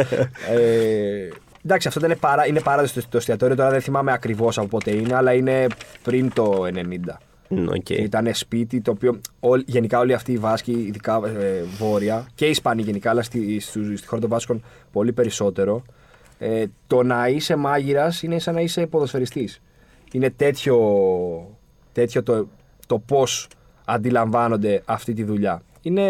[0.51, 1.27] Ε,
[1.65, 3.55] εντάξει, αυτό ήταν παρά, είναι παράδοση στο το εστιατόριο.
[3.55, 5.67] Τώρα δεν θυμάμαι ακριβώς από πότε είναι, αλλά είναι
[6.03, 7.15] πριν το 90.
[7.47, 7.89] Μμ, οκ.
[7.89, 12.49] Ήταν σπίτι το οποίο όλ- γενικά όλοι αυτοί οι Βάσκοι, ειδικά ε, βόρεια και οι
[12.49, 15.83] Ισπανοί γενικά, αλλά στη, στου- στη χώρα των Βάσκων πολύ περισσότερο.
[16.39, 19.61] Ε, το να είσαι μάγειρας είναι σαν να είσαι ποδοσφαιριστής.
[20.13, 20.77] Είναι τέτοιο,
[21.91, 22.47] τέτοιο το,
[22.87, 23.47] το πώς
[23.85, 25.61] αντιλαμβάνονται αυτή τη δουλειά.
[25.81, 26.01] Είναι,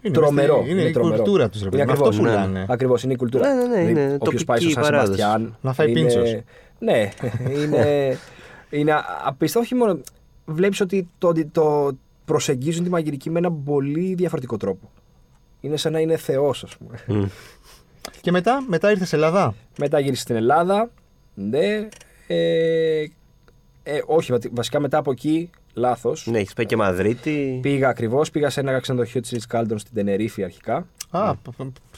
[0.00, 0.54] Είναι τρομερό.
[0.56, 1.76] μες στη- είναι η κουλτούρα τους, ρε παιδί.
[1.82, 2.66] Είναι Με αυτό ακριβώς, πουλάνε.
[2.68, 3.54] Ακριβώς, είναι η κουλτούρα.
[3.54, 5.18] Ναι, ναι, ναι, είναι όποιος πάει στο τοπική Σαν παράδοση.
[5.20, 6.36] Σεμπαστιάν, Να φάει είναι- πίντσος.
[6.78, 7.08] Ναι,
[7.62, 8.18] είναι,
[8.70, 8.92] είναι
[9.24, 9.60] απίστευτο.
[9.60, 10.00] Όχι μόνο.
[10.46, 11.90] Βλέπεις ότι το, το
[12.24, 14.90] προσεγγίζουν τη μαγειρική με έναν πολύ διαφορετικό τρόπο.
[15.60, 16.98] Είναι σαν να είναι θεός, ας πούμε.
[17.06, 17.26] Μμ.
[18.20, 19.54] Και μετά, μετά ήρθες σε Ελλάδα.
[19.78, 20.90] Μετά γύρισε στην Ελλάδα.
[21.34, 21.88] Ναι.
[22.26, 23.04] Ε,
[23.82, 26.26] ε, όχι, βα- βασικά μετά από εκεί, λάθος.
[26.26, 27.58] Ναι, έχεις πάει και Μαδρίτη.
[27.62, 31.32] Πήγα ακριβώς, πήγα σε ένα ξενοδοχείο της Ριτ Κάλντον στην Τενερίφη αρχικά, Α,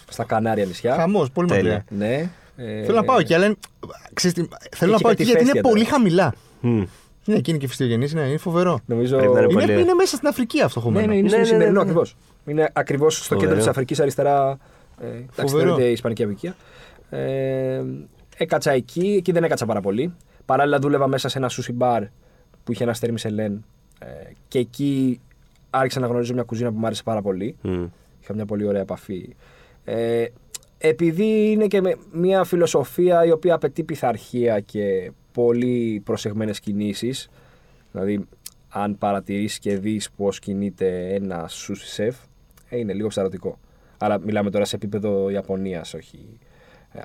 [0.08, 0.94] στα Κανάρια νησιά.
[0.94, 1.72] χαμός, πολύ Τέλεια.
[1.90, 2.06] μακριά.
[2.08, 2.30] Ναι.
[2.56, 3.44] Ε, Θέλω να πάω εκεί, αλλά.
[3.44, 3.56] είναι-
[4.12, 5.96] ξέρεις τι, θέλω να Εκεί πάω κάτι εκεί γιατί είναι φέστια πολύ τώρα.
[5.96, 6.34] χαμηλά.
[6.60, 6.82] Μμ.
[7.26, 8.80] Είναι εκεί είναι και φυστιογενή, είναι, είναι φοβερό.
[8.86, 9.16] Νομίζω.
[9.16, 11.06] Πρέπει να είναι Είναι, πολύ- είναι μέσα στην Αφρική αυτό Ναι, χωμένο.
[11.06, 11.80] ναι, είναι Ναι, στο ναι, σημερινό ναι, ναι.
[11.82, 12.16] ακριβώς.
[12.46, 13.40] Είναι ακριβώς στο Φοβερό.
[13.40, 14.58] κέντρο της Αφρικής αριστερά.
[15.00, 15.64] Ε, εντάξει, Φοβερό.
[15.68, 16.56] θεωρείται η Ισπανική Απικία.
[17.10, 17.82] Ε,
[18.36, 20.14] έκατσα εκεί, εκεί δεν έκατσα πάρα πολύ.
[20.44, 22.08] Παράλληλα δούλευα μέσα σε ένα sushi bar
[22.64, 23.64] που είχε ένα αστέρι Μισελέν.
[23.98, 24.06] Ε,
[24.48, 25.20] και εκεί
[25.70, 27.56] άρχισα να γνωρίζω μια κουζίνα που μου άρεσε πάρα πολύ.
[27.62, 27.84] Μμ.
[28.22, 29.36] Είχα μια πολύ ωραία επαφή.
[29.84, 30.24] Ε,
[30.78, 37.30] επειδή είναι και με μια φιλοσοφία η οποία απαιτεί πειθαρχία και πολύ προσεγμένες κινήσεις,
[37.92, 38.26] δηλαδή
[38.68, 42.12] αν παρατηρήσεις και δεις πώς κινείται ένα sushi chef,
[42.68, 43.58] ε, είναι λίγο ψαρωτικό.
[43.98, 46.43] Άρα μιλάμε τώρα σε επίπεδο Ιαπωνίας, όχι ε,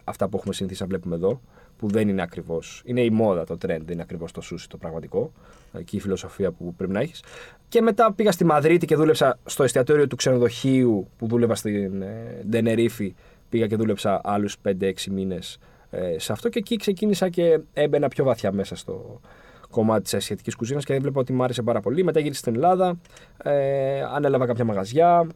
[0.03, 1.41] αυτά που έχουμε συνηθίσει να βλέπουμε εδώ,
[1.77, 4.77] που δεν είναι ακριβώς, είναι η μόδα, το trend, δεν είναι ακριβώς το sushi το
[4.77, 5.31] πραγματικό,
[5.73, 7.23] ε, και η φιλοσοφία που πρέπει να έχεις.
[7.67, 12.43] Και μετά πήγα στη Μαδρίτη και δούλεψα στο εστιατόριο του ξενοδοχείου που δούλευα στην ε,
[12.47, 13.15] Ντενερίφη.
[13.49, 18.23] Πήγα και δούλεψα άλλους 5-6 μήνες ε, σε αυτό και εκεί ξεκίνησα και έμπαινα πιο
[18.23, 19.19] βαθιά μέσα στο
[19.69, 22.03] κομμάτι της ασιατικής κουζίνας και έβλεπα ότι μου άρεσε πάρα πολύ.
[22.03, 22.99] Μετά γύρισα στην Ελλάδα,
[23.43, 25.27] ε, ανέλαβα κάποια μαγαζιά.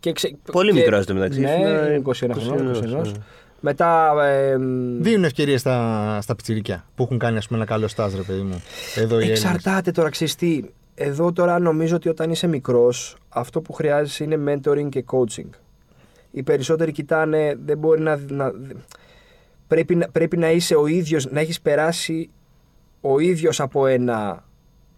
[0.00, 0.36] Και ξε...
[0.52, 2.74] Πολύ και- μικρός εντωμεταξύ, Ναι, είναι 21 χρονών.
[2.74, 2.82] 21, 21.
[2.88, 3.00] ναι.
[3.60, 4.14] Μετά.
[4.26, 4.56] Ε,
[5.00, 8.40] Δίνουν ευκαιρίες στα, στα πιτσιρίκια που έχουν κάνει ας πούμε, ένα καλό στάζ, ρε παιδί
[8.40, 8.62] μου.
[8.94, 9.44] Εδώ οι Έλληνες.
[9.44, 10.60] Εξαρτάται τώρα, ξέρεις τι.
[10.94, 15.48] Εδώ τώρα νομίζω ότι όταν είσαι μικρός, αυτό που χρειάζεσαι είναι mentoring και coaching.
[16.30, 18.20] Οι περισσότεροι κοιτάνε, δεν μπορεί να...
[18.28, 18.52] να
[19.66, 22.30] πρέπει, να πρέπει να είσαι ο ίδιος, να έχεις περάσει
[23.00, 24.44] ο ίδιος από ένα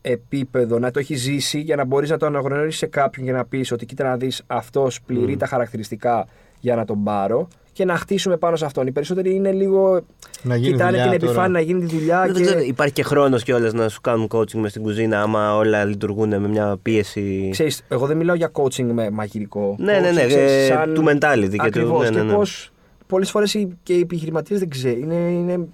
[0.02, 3.44] επίπεδο, να το έχει ζήσει για να μπορείς να το αναγνωρίσεις σε κάποιον και να
[3.44, 6.26] πεις ότι κοίτα να δεις αυτός πληρεί τα χαρακτηριστικά
[6.60, 8.86] για να τον πάρω και να χτίσουμε πάνω σε αυτόν.
[8.86, 10.00] Οι περισσότεροι είναι λίγο...
[10.42, 11.30] Να γίνει κοιτάνε δουλειά την τώρα.
[11.32, 12.42] επιφάνεια να γίνει τη δουλειά Δεν και...
[12.42, 16.28] ξέρω, υπάρχει και χρόνος κιόλας να σου κάνουν coaching μες στην κουζίνα, άμα όλα λειτουργούν
[16.28, 17.48] με μια πίεση.
[17.52, 19.76] Ξέρεις, εγώ δεν μιλάω για coaching με μαγειρικό.
[19.78, 22.32] Ναι, ναι, ναι, Coaching, ξέρεις, ε, του mentality και του- Ακριβώς, ναι, ναι, και ναι.
[22.34, 22.70] πώς
[23.06, 25.02] πολλές φορές οι- και οι επιχειρηματίες δεν ξέρουν.
[25.02, 25.68] Είναι, είναι,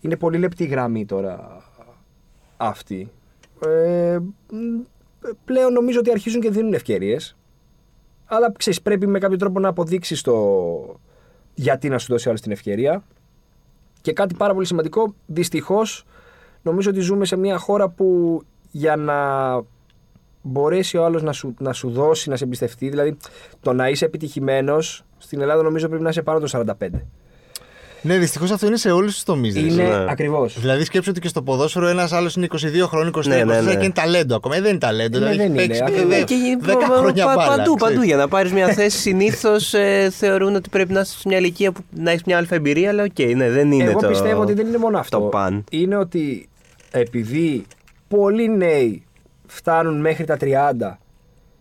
[0.00, 1.62] είναι πολύ λεπτή η γραμμή τώρα
[2.56, 3.10] αυτή.
[3.60, 4.18] Ε,
[4.50, 4.82] μ,
[5.44, 7.36] πλέον νομίζω ότι αρχίζουν και δίνουν ευκαιρίες.
[8.24, 11.00] Αλλά ξέρεις, πρέπει με κάποιο τρόπο να αποδείξεις το
[11.54, 13.04] γιατί να σου δώσει άλλος την ευκαιρία.
[14.00, 16.04] Και κάτι πάρα πολύ σημαντικό, δυστυχώς
[16.62, 18.40] νομίζω ότι ζούμε σε μια χώρα που
[18.70, 19.16] για να
[20.42, 23.16] μπορέσει ο άλλος να σου, να σου δώσει, να σε εμπιστευτεί, δηλαδή
[23.60, 26.88] το να είσαι επιτυχημένος στην Ελλάδα νομίζω πρέπει να είσαι πάνω το 45.
[28.06, 29.54] Ναι, δυστυχώς αυτό είναι σε όλους τους τομείς.
[29.56, 30.04] Είναι Ναι.
[30.08, 30.60] ακριβώς.
[30.60, 33.62] Δηλαδή σκέψου ότι και στο ποδόσφαιρο ένας άλλος είναι 22 χρόνων, 23 Ναι, ναι, χρόνια
[33.72, 33.74] ναι.
[33.78, 34.56] και είναι ταλέντο ακόμα.
[34.56, 35.18] Ε, δεν είναι ταλέντο.
[35.18, 35.66] Ναι, δηλαδή δεν έχει είναι.
[35.66, 36.14] παίξει Ακριβώς.
[36.14, 37.48] ε, Και δε- 10 χρόνια πα- μπάλα.
[37.56, 37.94] παντού, ξέρεις.
[37.94, 38.06] παντού.
[38.06, 39.74] Για να πάρεις μια θέση, συνήθως
[40.10, 43.02] θεωρούν ότι πρέπει να είσαι σε μια ηλικία που να έχεις μια άλφα εμπειρία, αλλά
[43.02, 44.08] οκ, ναι, δεν είναι Εγώ το.
[44.08, 45.18] πιστεύω ότι δεν είναι μόνο αυτό.
[45.18, 45.64] το παν.
[45.70, 46.48] Είναι ότι
[46.90, 47.64] επειδή
[48.08, 49.02] πολλοί νέοι
[49.46, 50.98] φτάνουν μέχρι τα 30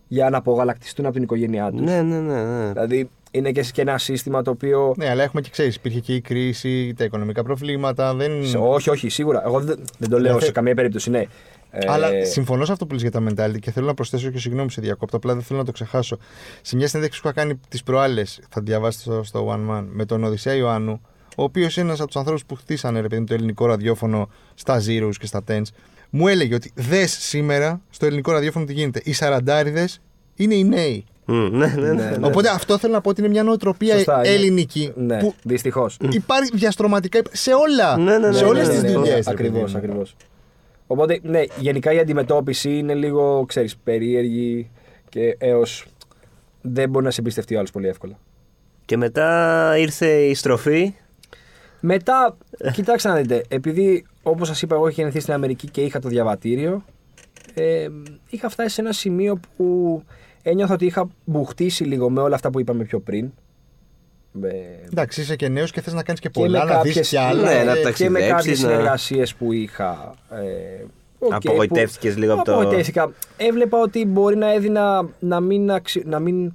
[0.08, 1.81] για να απογαλακτιστούν από την οικογένειά τους.
[1.81, 2.43] Ναι, ναι, ναι.
[2.43, 2.71] ναι.
[2.71, 4.93] Δηλαδή είναι και, και ένα σύστημα το οποίο.
[4.98, 8.13] Ναι, αλλά έχουμε και ξέρεις, υπήρχε και η κρίση, τα οικονομικά προβλήματα.
[8.13, 8.48] Δεν...
[8.48, 9.43] Σε- όχι, όχι, σίγουρα.
[9.45, 11.24] Εγώ δεν, δεν το λέω Δεν θε- σε καμία περίπτωση, ναι.
[11.71, 14.39] Ε, Αλλά συμφωνώ σε αυτό που λες για τα mentality και θέλω να προσθέσω και
[14.39, 15.17] συγγνώμη σε διακόπτω.
[15.17, 16.17] Απλά δεν θέλω να το ξεχάσω.
[16.62, 19.86] Σε μια συνέντευξη που είχα κάνει τις προάλλες, θα τη διαβάσετε στο, στο One Man,
[19.91, 21.02] με τον Οδυσσέα Ιωάννου,
[21.38, 24.30] ο οποίος είναι ένας από τους ανθρώπους που χτίσανε ρε παιδί μου, το ελληνικό ραδιόφωνο
[24.54, 25.62] στα Zeros και στα Tens,
[26.10, 29.02] μου έλεγε ότι δες σήμερα στο ελληνικό ραδιόφωνο τι γίνεται.
[29.04, 30.02] Οι σαραντάριδες
[30.36, 31.06] είναι οι νέοι.
[31.26, 32.10] Μμ, ναι, ναι, ναι.
[32.18, 32.28] Ναι.
[32.28, 34.28] Οπότε αυτό θέλω να πω ότι είναι μια νοοτροπία Σωστά, είναι.
[34.36, 35.98] ελληνική Ναι, που δυστυχώς.
[36.10, 37.98] υπάρχει διαστρωματικά σε όλα.
[37.98, 38.96] Ναι, ναι, ναι, σε ναι, όλες ναι, τις ναι, ναι.
[38.96, 39.22] δουλειέ.
[39.26, 40.16] Ακριβώς, ακριβώς.
[40.88, 44.70] Οπότε, ναι, γενικά η αντιμετώπιση είναι λίγο, ξέρεις, περίεργη
[45.10, 45.86] και έως
[46.62, 48.20] δεν μπορεί να σε εμπιστευτεί ο άλλος πολύ εύκολα.
[48.86, 50.94] Και μετά ήρθε η στροφή.
[51.80, 52.38] Μετά,
[52.74, 56.10] κοιτάξτε να δείτε, επειδή όπως σας είπα εγώ είχα γεννηθεί στην Αμερική και είχα το
[56.10, 56.84] διαβατήριο,
[57.54, 57.88] ε,
[58.30, 60.04] είχα φτάσει σε ένα σημείο που
[60.49, 63.31] ένιωθα ότι είχα μπουχτίσει λίγο με όλα αυτά που είπαμε πιο πριν.
[64.31, 64.49] Με,
[64.91, 67.08] Εντάξει, είσαι και νέος και θες να κάνεις και και με πολλά, να δεις κάποιες-
[67.08, 67.41] κι άλλα.
[67.41, 70.13] Ναι, ε, να και τα με ταξιδέψεις, κάποιες να- συνεργασίες που είχα.
[70.29, 70.84] Ε,
[71.19, 73.12] οκ, Απογοητεύτηκες που- λίγο από το- Απογοητεύτηκα.
[73.38, 76.03] Έβλεπα ότι μπορεί να έδινα να μην, αξι...
[76.05, 76.53] να μην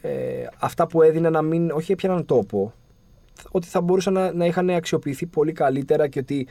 [0.00, 0.10] ε,
[0.58, 2.72] αυτά που έδινα να μην, όχι έπιαναν τόπο,
[3.50, 6.46] ότι θα μπορούσαν να, να είχαν αξιοποιηθεί πολύ καλύτερα και ότι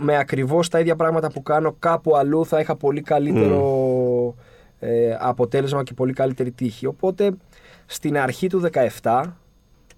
[0.00, 3.60] με ακριβώς τα ίδια πράγματα που κάνω κάπου αλλού θα είχα πολύ καλύτερο
[4.78, 6.86] ε, αποτέλεσμα και πολύ καλύτερη τύχη.
[6.86, 7.30] Οπότε
[7.86, 8.68] στην αρχή του
[9.02, 9.22] 17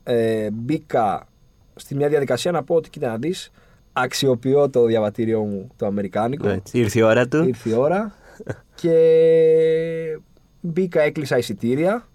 [0.02, 1.28] ε, μπήκα
[1.74, 3.50] στη μια διαδικασία να πω ότι κοίτα να δεις
[3.92, 7.44] αξιοποιώ το διαβατήριό μου το αμερικάνικο Έτσι, ήρθε η ώρα του.
[7.44, 8.14] ήρθε η ώρα
[8.80, 10.18] και
[10.60, 12.08] μπήκα, έκλεισα εισιτήρια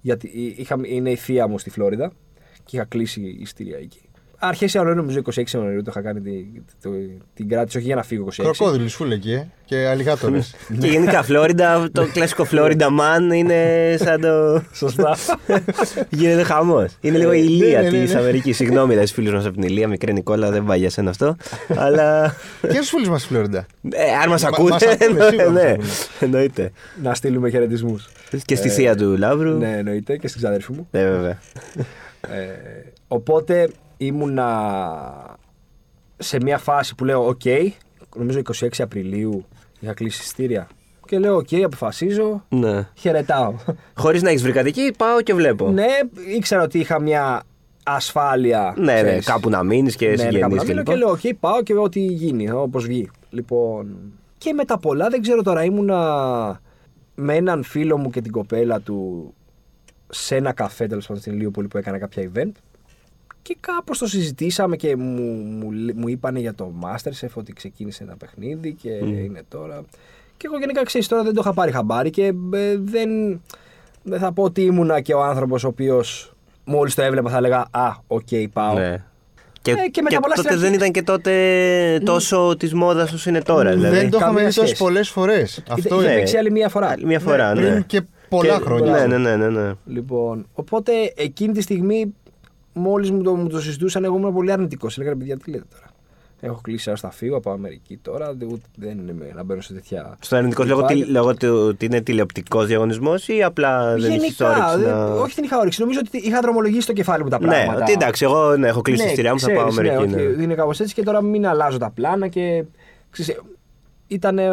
[0.00, 2.12] γιατί είχα, είναι η θεία μου στη Φλόριδα
[2.64, 4.00] και είχα κλείσει εισιτήρια εκεί.
[4.42, 6.90] Αρχές Ιανουαρίου, νομίζω 26 Ιανουαρίου, το είχα κάνει την, το,
[7.34, 8.32] την κράτηση, όχι για να φύγω 26.
[8.36, 10.54] Κροκόδιλου φούλε εκεί, ε, και αλιγάτορες.
[10.80, 14.62] Και γενικά Φλόριντα, το κλασικό Florida Man είναι σαν το.
[14.72, 15.16] Σωστά.
[16.18, 16.96] Γίνεται χαμός.
[17.00, 18.18] Είναι λίγο η ναι, ηλία ναι, ναι, της ναι.
[18.18, 18.56] Αμερικής.
[18.56, 21.36] Συγγνώμη, δεν φίλους μας από την ηλία, μικρή Νικόλα, δεν πάει για σένα αυτό.
[21.84, 22.34] Αλλά.
[22.60, 23.66] και στους φίλους μας στη Φλόριντα.
[23.90, 24.72] Ε, αν μας Μα- ακούτε.
[24.72, 25.76] μας ακούνε, σίγουρα μας ναι, ακούνε.
[26.20, 26.72] εννοείται.
[27.02, 28.08] να στείλουμε χαιρετισμούς.
[28.44, 29.58] Και στη θεία του Λαύρου.
[29.58, 30.88] Ναι, εννοείται και στην ξαδέρφη μου.
[30.90, 31.38] Ναι, βέβαια.
[32.28, 32.46] Ε,
[33.08, 33.68] οπότε
[34.00, 35.36] ήμουνα
[36.16, 37.40] σε μια φάση που λέω: Οκ,
[38.16, 39.44] νομίζω 26 Απριλίου
[39.80, 40.68] είχα κλείσει εισιτήρια.
[41.06, 42.88] Και λέω: Οκ, αποφασίζω, Ναι.
[42.94, 43.54] χαιρετάω.
[43.96, 45.70] Χωρίς να έχεις βρει κατοική, πάω και βλέπω.
[45.70, 45.86] ναι,
[46.36, 47.42] ήξερα ότι είχα μια
[47.84, 48.74] ασφάλεια.
[48.76, 49.26] Ναι, ναι, ξέρεις.
[49.26, 50.84] κάπου να μείνεις και Ναι, ναι, κάπου συγγενή να μείνω κλπ.
[50.88, 53.10] και λέω: Οκ, πάω και ό,τι γίνει, όπως βγει.
[53.30, 53.96] Λοιπόν.
[54.38, 56.60] Και με τα πολλά, δεν ξέρω τώρα, ήμουνα
[57.14, 59.32] με έναν φίλο μου και την κοπέλα του
[60.08, 62.50] σε ένα καφέ τέλος πάντων στην Ηλιούπολη που έκανα κάποια event.
[63.50, 68.16] Και κάπως το συζητήσαμε και μου, μου, μου είπανε για το Masterchef ότι ξεκίνησε ένα
[68.16, 69.82] παιχνίδι και είναι τώρα.
[70.36, 73.40] Και εγώ γενικά ξέρεις τώρα δεν το είχα πάρει χαμπάρι και ε, δεν,
[74.02, 76.32] δεν θα πω ότι ήμουνα και ο άνθρωπος ο οποίος
[76.64, 78.74] μόλις το έβλεπα θα έλεγα «Α, οκ, πάω».
[78.74, 79.04] Ναι.
[79.62, 80.76] Και, Ε, και με τα πολλά τότε στην δεν αρχή.
[80.80, 83.70] ήταν και τότε τόσο της μόδας όσο είναι τώρα.
[83.74, 83.96] Δηλαδή.
[83.96, 84.82] Δεν το είχαμε καμία δει τόσες σχέση.
[84.82, 85.56] πολλές φορές.
[85.56, 86.14] Είχε- Αυτό είχε είναι.
[86.18, 86.94] παίξει άλλη μία φορά.
[87.04, 87.60] Μια φορά, ναι.
[87.70, 88.92] Πριν και πολλά Και- χρόνια.
[89.06, 89.72] Ναι, ναι, ναι, ναι, ναι.
[89.86, 92.14] Λοιπόν, οπότε εκείνη τη στιγμή,
[92.72, 94.96] μόλις μου το, μου το συζητούσαν, εγώ ήμουν πολύ αρνητικός.
[94.96, 95.84] Έλεγα, «Ρε παιδιά, τι λέτε τώρα;
[96.42, 98.34] Έχω κλείσει, θα φύγω από Αμερική τώρα.
[98.34, 100.16] Δεν, ούτε- δεν είναι να μπαίνω σε τέτοια.
[100.20, 104.22] Στο αρνητικός λόγω, Υπάρχει- τι- λόγω του ότι είναι τηλεοπτικός διαγωνισμός ή απλά δεν έχεις
[104.22, 105.04] Γενικά, όρεξη δεν- να.
[105.06, 105.80] όχι την είχα όρεξη.
[105.80, 107.82] Νομίζω ότι είχα δρομολογήσει στο κεφάλι μου τα Ναι, πράγματα.
[107.82, 110.14] ότι εντάξει, εγώ ναι, έχω κλείσει τη στηριά μου, θα πάω ξέρεις, Αμερική.
[110.16, 110.28] Ναι, ναι.
[110.28, 112.64] ότι είναι κάπως έτσι και τώρα μην αλλάζω τα πλάνα και.
[113.10, 113.40] Ξέρεις,
[114.06, 114.50] ήταν ε,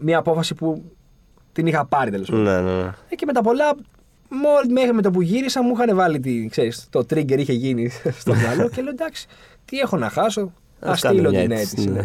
[0.00, 0.82] μια απόφαση που
[1.52, 2.44] την είχα πάρει τέλος πάντων.
[2.44, 2.90] Ναι, ναι, ναι.
[3.08, 3.74] Ε, και με τα πολλά,
[4.30, 7.90] μόλι μέχρι με το που γύρισα, μου είχαν βάλει τη, ξέρεις, το trigger είχε γίνει
[8.20, 9.26] στο μυαλό και λέω εντάξει,
[9.64, 10.40] τι έχω να χάσω.
[10.40, 11.88] Α Ας κάνω στείλω μια την αίτηση, αίτηση.
[11.88, 11.94] ναι.
[11.94, 12.00] Ναι.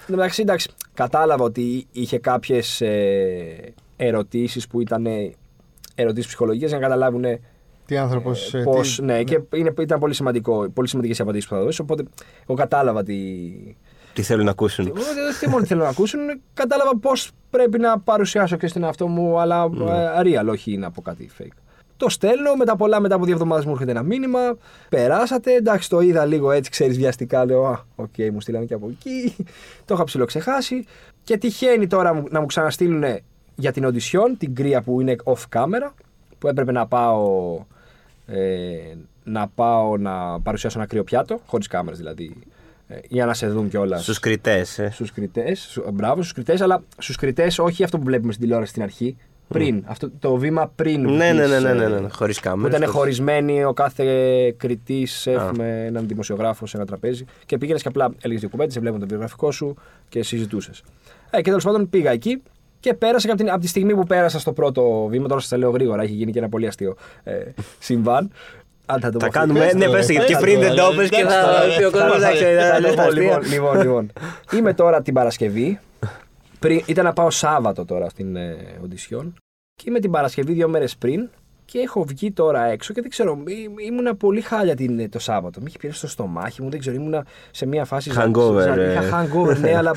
[0.00, 5.06] Εν τω μεταξύ, εντάξει, κατάλαβα ότι είχε κάποιες ε, ερωτήσεις που ήταν
[5.94, 7.24] ερωτήσεις ψυχολογίας για να καταλάβουν
[7.86, 8.54] Τι άνθρωπος.
[8.64, 8.98] πώς.
[9.02, 11.82] Ναι, και είναι, ήταν πολύ σημαντικό, πολύ σημαντικές οι απαντήσεις που θα δώσω.
[11.82, 12.02] Οπότε
[12.42, 13.14] εγώ κατάλαβα τι.
[14.12, 14.86] Τι θέλουν να ακούσουν.
[14.86, 16.20] Εγώ δεν- όχι μόνο τι θέλω να ακούσουν,
[16.54, 21.02] κατάλαβα πώς πρέπει να παρουσιάσω και στην εαυτό μου, αλλά ε, real, όχι να πω
[21.02, 21.56] κάτι fake.
[21.96, 24.38] Το στέλνω, μετά πολλά, μετά από δύο εβδομάδες μου έρχεται ένα μήνυμα.
[24.88, 27.44] Περάσατε, εντάξει, το είδα λίγο έτσι, ξέρεις, βιαστικά.
[27.44, 29.36] Λέω, Α, οκ, μου στείλανε και από εκεί.
[29.84, 30.84] το είχα ψιλοξεχάσει.
[31.24, 33.04] Και τυχαίνει τώρα μου- να μου ξαναστείλουν
[33.54, 35.90] για την οντισιόν, την κρύα που είναι off camera,
[36.38, 37.58] που έπρεπε να πάω
[38.26, 38.94] ε,
[39.24, 42.46] να πάω να παρουσιάσω ένα κρύο πιάτο, χωρίς κάμερες δηλαδή, ε,
[43.08, 44.02] για να σε δουν κιόλας.
[44.02, 44.78] Στους κριτές.
[44.78, 44.90] Ε.
[44.92, 45.80] Στους κριτές.
[45.92, 49.16] Μπράβο, στους κριτές, αλλά στους κριτές όχι αυτό που βλέπουμε στην τηλεόραση στην αρχή.
[49.48, 49.84] Πριν.
[49.86, 51.00] Αυτό, το βήμα πριν.
[51.10, 52.08] Ναι, ναι, της, ναι, ναι, ναι, ε, ναι, ναι.
[52.08, 52.76] χωρίς Που κάμερα.
[52.76, 54.04] ήταν χωρισμένοι ο κάθε
[54.56, 58.80] κριτής με έναν δημοσιογράφο σε ένα τραπέζι και πήγαινες και απλά έλεγες δύο κουβέντες, σε
[58.80, 59.74] βλέπουν το βιογραφικό σου
[60.08, 60.82] και συζητούσες.
[61.30, 62.42] Ε, και τέλος πάντων πήγα εκεί
[62.80, 65.28] και πέρασα και από, την, από τη στιγμή που πέρασα στο πρώτο βήμα.
[65.28, 67.42] Τώρα σας τα λέω γρήγορα, έχει γίνει και ένα πολύ αστείο ε,
[67.78, 68.30] συμβάν.
[68.92, 69.58] Αν θα το Θα πω κάνουμε.
[69.60, 71.36] Πες Ναι, το, πες το, πες γιατί το, πριν δεν το ρε, έπες και εντάξει,
[71.38, 71.76] θα ρε.
[71.76, 72.10] πει ο κόσμος.
[72.10, 73.22] Θα- Εντάξει, θα- θα θα το λες τα πω, αστεία.
[73.22, 74.12] λοιπόν, λοιπόν, λοιπόν.
[74.58, 75.78] Είμαι τώρα την Παρασκευή.
[76.58, 79.34] Πριν, ήταν να πάω Σάββατο τώρα στην ε, οντισιόν.
[79.74, 81.28] Και είμαι την Παρασκευή δύο μέρες πριν.
[81.64, 85.18] Και έχω βγει τώρα έξω και δεν ξέρω, ή- ήμουνα πολύ χάλια την, ε, το
[85.18, 85.60] Σάββατο.
[85.60, 88.10] Με είχε πιέσει στο στομάχι μου, δεν ξέρω, ήμουνα σε μια φάση.
[88.12, 88.92] ζα- Hangover, ζα- ε.
[88.92, 89.94] Είχα hangover, ναι, αλλά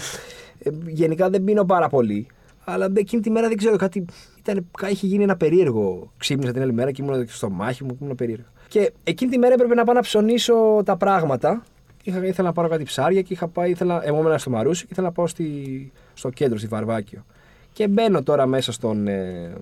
[0.64, 2.28] ε, γενικά δεν πίνω πάρα πολύ.
[2.66, 4.06] Αλλά εκείνη τη μέρα δεν ξέρω, κάτι.
[4.40, 6.12] Ήταν, είχε γίνει ένα περίεργο.
[6.18, 8.46] Ξύπνησα την άλλη μέρα και ήμουν στο μάχη μου και ήμουν περίεργο.
[8.68, 11.64] Και εκείνη τη μέρα έπρεπε να πάω να ψωνίσω τα πράγματα.
[12.04, 14.90] Είχα, ήθελα να πάρω κάτι ψάρια και είχα πάει, ήθελα, εγώ ήμουν στο Μαρούσι και
[14.92, 17.26] ήθελα να πάω στη, στο κέντρο, στη Βαρβάκιο.
[17.74, 19.54] Και μπαίνω τώρα μέσα στον, ε,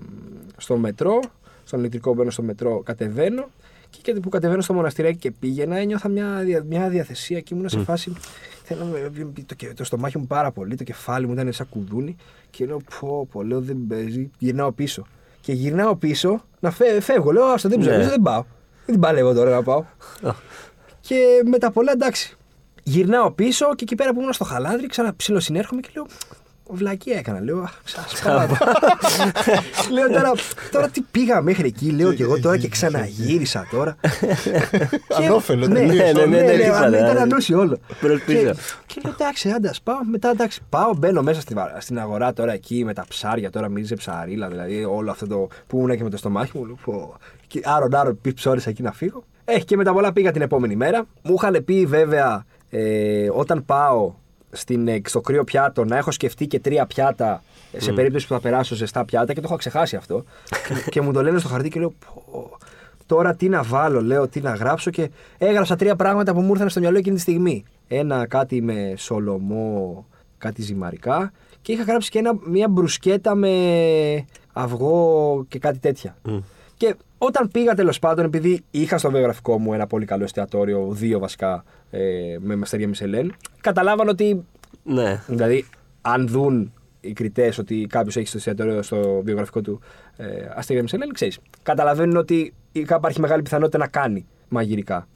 [0.56, 1.20] στο μετρό,
[1.64, 3.48] στον ηλεκτρικό μπαίνω στο μετρό, κατεβαίνω
[3.90, 7.68] και, και που κατεβαίνω στο μοναστηράκι και πήγαινα, ένιωθα μια, δια- μια διαθεσία και ήμουν
[7.68, 8.12] σε φάση.
[8.64, 11.68] Θέλω, να με- το, κε- το στομάχι μου πάρα πολύ, το κεφάλι μου ήταν σαν
[11.68, 12.16] κουδούνι
[12.50, 15.06] και λέω πω, πω, λέω δεν παίζει, γυρνάω πίσω.
[15.40, 18.08] Και γυρνάω πίσω, να φε, φεύγω, λέω άστο δεν ψωνίζω, Ναι.
[18.08, 18.44] δεν πάω.
[18.86, 19.84] Δεν την παλεύω τώρα να πάω.
[21.06, 22.36] και με τα πολλά εντάξει.
[22.82, 26.06] Γυρνάω πίσω και εκεί πέρα που ήμουν στο χαλάδρι, ξανά ψιλοσυνέρχομαι και λέω.
[26.74, 27.58] Βλακία έκανα, λέω.
[27.58, 28.54] «Α, Σας παράδω».
[29.92, 30.32] λέω τώρα,
[30.70, 33.96] τώρα τι πήγα μέχρι εκεί, λέω και εγώ τώρα και ξαναγύρισα τώρα.
[35.16, 36.26] Και- Ανώφελο, ναι, τελείως ναι, όλο.
[36.30, 37.20] ναι, Ναι, ναι, ναι, τίποτα, ναι, ήταν ναι.
[37.20, 37.78] ανούσιο όλο.
[38.00, 38.52] Προς Και, πίσω.
[38.86, 40.04] και λέω εντάξει, άντα, πάω.
[40.10, 43.50] Μετά εντάξει, πάω, μπαίνω μέσα στη, βα- στην αγορά τώρα εκεί με τα ψάρια.
[43.50, 46.64] Τώρα μύριζε ψαρίλα, δηλαδή όλο αυτό το που ήμουν και με το στομάχι μου.
[46.66, 47.14] Λέω, πω.
[47.46, 49.24] Και άρον, άρον, πεις ψώρισα εκεί να φύγω.
[49.44, 51.04] Ε, και μετά πολλά πήγα την επόμενη μέρα.
[51.22, 54.12] Μου είχαν πει βέβαια ε, όταν πάω
[54.52, 58.32] στην, ε, στο κρύο πιάτο να έχω σκεφτεί και τρία πιάτα ε, σε περίπτωση που
[58.32, 60.24] θα περάσω ζεστά πιάτα και το έχω ξεχάσει αυτό.
[60.68, 62.50] και, και μου το λένε στο χαρτί και λέω πω,
[63.06, 66.68] Τώρα τι να βάλω, λέω, τι να γράψω και έγραψα τρία πράγματα που μου ήρθαν
[66.68, 67.64] στο μυαλό εκείνη τη στιγμή.
[67.88, 70.06] Ένα κάτι με σολομό,
[70.38, 73.54] κάτι ζυμαρικά και είχα γράψει και ένα, μια μπρουσκέτα με
[74.52, 76.16] αυγό και κάτι τέτοια.
[76.82, 81.18] Και όταν πήγα τέλος πάντων, επειδή είχα στο βιογραφικό μου ένα πολύ καλό εστιατόριο, δύο
[81.18, 84.44] βασικά ε, με μαστέρια Μισελέν, καταλάβαν ότι
[84.82, 85.22] Ναι.
[85.26, 85.66] Δηλαδή,
[86.00, 89.80] αν δουν οι κριτές ότι κάποιος έχει στο εστιατόριο στο βιογραφικό του
[90.16, 91.38] ε, αστέρια Μισελέν, ξέρεις.
[91.62, 95.08] Καταλαβαίνουν ότι υπάρχει μεγάλη πιθανότητα να κάνει μαγειρικά.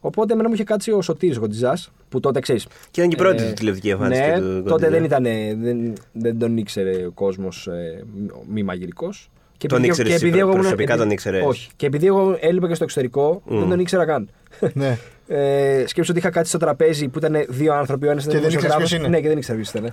[0.00, 2.66] Οπότε, εμένα μου είχε κάτσει ο Σωτήρης Γοντιζά, που τότε ξέρεις.
[2.90, 4.90] Και ήταν και η πρώτη του τηλεοπτική εμφάνιση Ναι, και του τότε Κοντιζά.
[4.90, 5.22] δεν, ήταν,
[5.62, 8.04] δεν, δεν τον ήξερε ο κόσμος ε,
[8.48, 9.30] μη μαγειρικός.
[9.66, 11.68] Και Τον επειδή- ήξερες και εσύ επειδή εγώ ήμουν- προσωπικά επειδή- τον ήξερες; Όχι.
[11.76, 14.28] Και επειδή εγώ έλειπα και στο εξωτερικό, δεν τον ήξερα καν.
[14.72, 14.98] Ναι.
[15.28, 18.06] Ε, σκέψω ότι είχα κάτι στο τραπέζι που ήταν δύο άνθρωποι.
[18.06, 18.88] Ο ένας ήταν Και δεν ήξερες δημοσιογράφος.
[18.88, 19.08] ποιος είναι.
[19.08, 19.90] Ναι, και δεν ήξερα ποιος ήταν.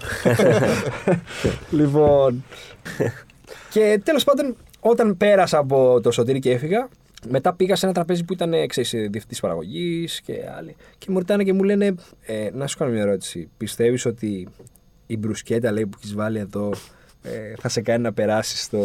[1.80, 2.44] λοιπόν.
[3.70, 6.90] και τέλος πάντων, όταν πέρασα από το σωτήρι και έφυγα,
[7.30, 8.52] μετά πήγα σε ένα τραπέζι που ήταν
[8.92, 10.76] διευθυντής παραγωγής και άλλοι.
[10.98, 13.50] Και μου ρωτάνε και μου λένε, ε, να σου κάνω μια ερώτηση.
[13.58, 14.48] Πιστεύεις ότι
[15.08, 16.72] η μπρουσκέτα λέει, που έχεις βάλει εδώ
[17.24, 18.80] ε, θα σε κάνει να περάσεις στο.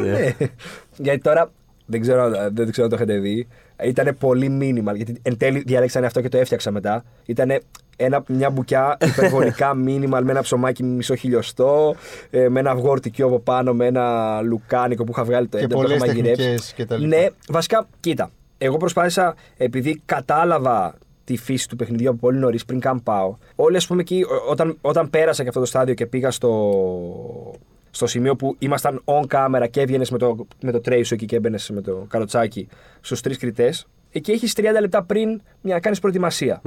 [0.00, 0.34] Λέω, ναι.
[0.96, 1.50] Γιατί τώρα
[1.86, 3.48] δεν ξέρω, δεν ξέρω αν το έχετε δει.
[3.84, 4.94] Ήταν πολύ minimal.
[4.96, 7.04] Γιατί εν τέλει διάλεξαν αυτό και το έφτιαξα μετά.
[7.26, 7.60] Ήταν
[8.26, 11.94] μια μπουκιά υπερβολικά minimal με ένα ψωμάκι μισό χιλιοστό,
[12.30, 15.64] ε, με ένα αυγό ορτικιό από πάνω, με ένα λουκάνικο που είχα βγάλει το Και
[15.64, 16.44] έντονο, το είχα πολλές μαγειρέψεις.
[16.44, 17.16] τεχνικές και τα λοιπά.
[17.16, 18.30] Ναι, βασικά, κοίτα.
[18.58, 20.94] Εγώ προσπάθησα, επειδή κατάλαβα
[21.30, 23.36] τη φύση του παιχνιδιού από πολύ νωρίς, πριν καν πάω.
[23.56, 27.54] Όλοι, ας πούμε, εκεί, ό- όταν, όταν πέρασα και αυτό το στάδιο και πήγα στο,
[27.90, 31.26] στο σημείο που ήμασταν on camera και έβγαινες με το, με το tray σου εκεί
[31.26, 32.68] και έμπαινες με το καροτσάκι
[33.00, 36.60] στους τρεις κριτές, εκεί έχεις 30 λεπτά πριν μια κάνεις προετοιμασία.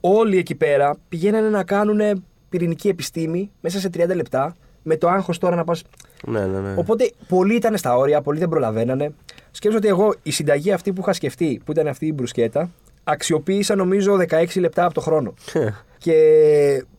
[0.00, 5.38] Όλοι εκεί πέρα πηγαίνανε να κάνουν πυρηνική επιστήμη μέσα σε 30 λεπτά με το άγχος
[5.38, 5.82] τώρα να πας
[6.26, 6.74] Ναι, ναι, ναι.
[6.76, 9.12] Οπότε πολλοί ήταν στα όρια, πολλοί δεν προλαβαίνανε.
[9.50, 12.70] Σκέφτομαι ότι εγώ η συνταγή αυτή που είχα σκεφτεί, που ήταν αυτή η μπρουσκέτα,
[13.04, 15.34] αξιοποίησα νομίζω 16 λεπτά από το χρόνο.
[16.04, 16.14] και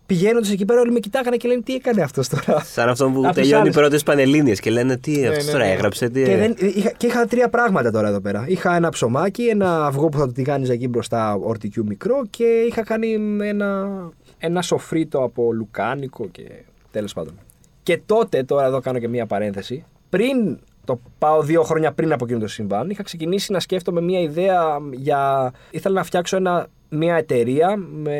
[0.05, 3.19] πηγαίνοντας εκεί πέρα, όλοι με κοιτάγανε και λένε τι έκανε αυτός τώρα; Σαν αυτό που
[3.19, 3.75] Απ' τις τελειώνει οι άλλες.
[3.75, 5.71] πρώτες πανελίνε και λένε τι αυτός ναι, τώρα ναι.
[5.71, 6.09] έγραψε.
[6.09, 6.23] Τι...
[6.23, 8.45] Και, δεν, είχα, και είχα τρία πράγματα τώρα εδώ πέρα.
[8.47, 12.83] Είχα ένα ψωμάκι, ένα αυγό που θα το τηγάνιζα εκεί μπροστά, ορτικιού μικρό και είχα
[12.83, 13.89] κάνει ένα,
[14.37, 16.43] ένα σοφρίτο από λουκάνικο και
[16.91, 17.33] τέλος πάντων.
[17.83, 22.23] Και τότε, τώρα εδώ κάνω και μία παρένθεση, πριν το πάω δύο χρόνια πριν από
[22.25, 25.53] εκείνο το συμβάν, είχα ξεκινήσει να σκέφτομαι μία ιδέα για.
[25.71, 28.19] ήθελα να φτιάξω ένα, μία εταιρεία με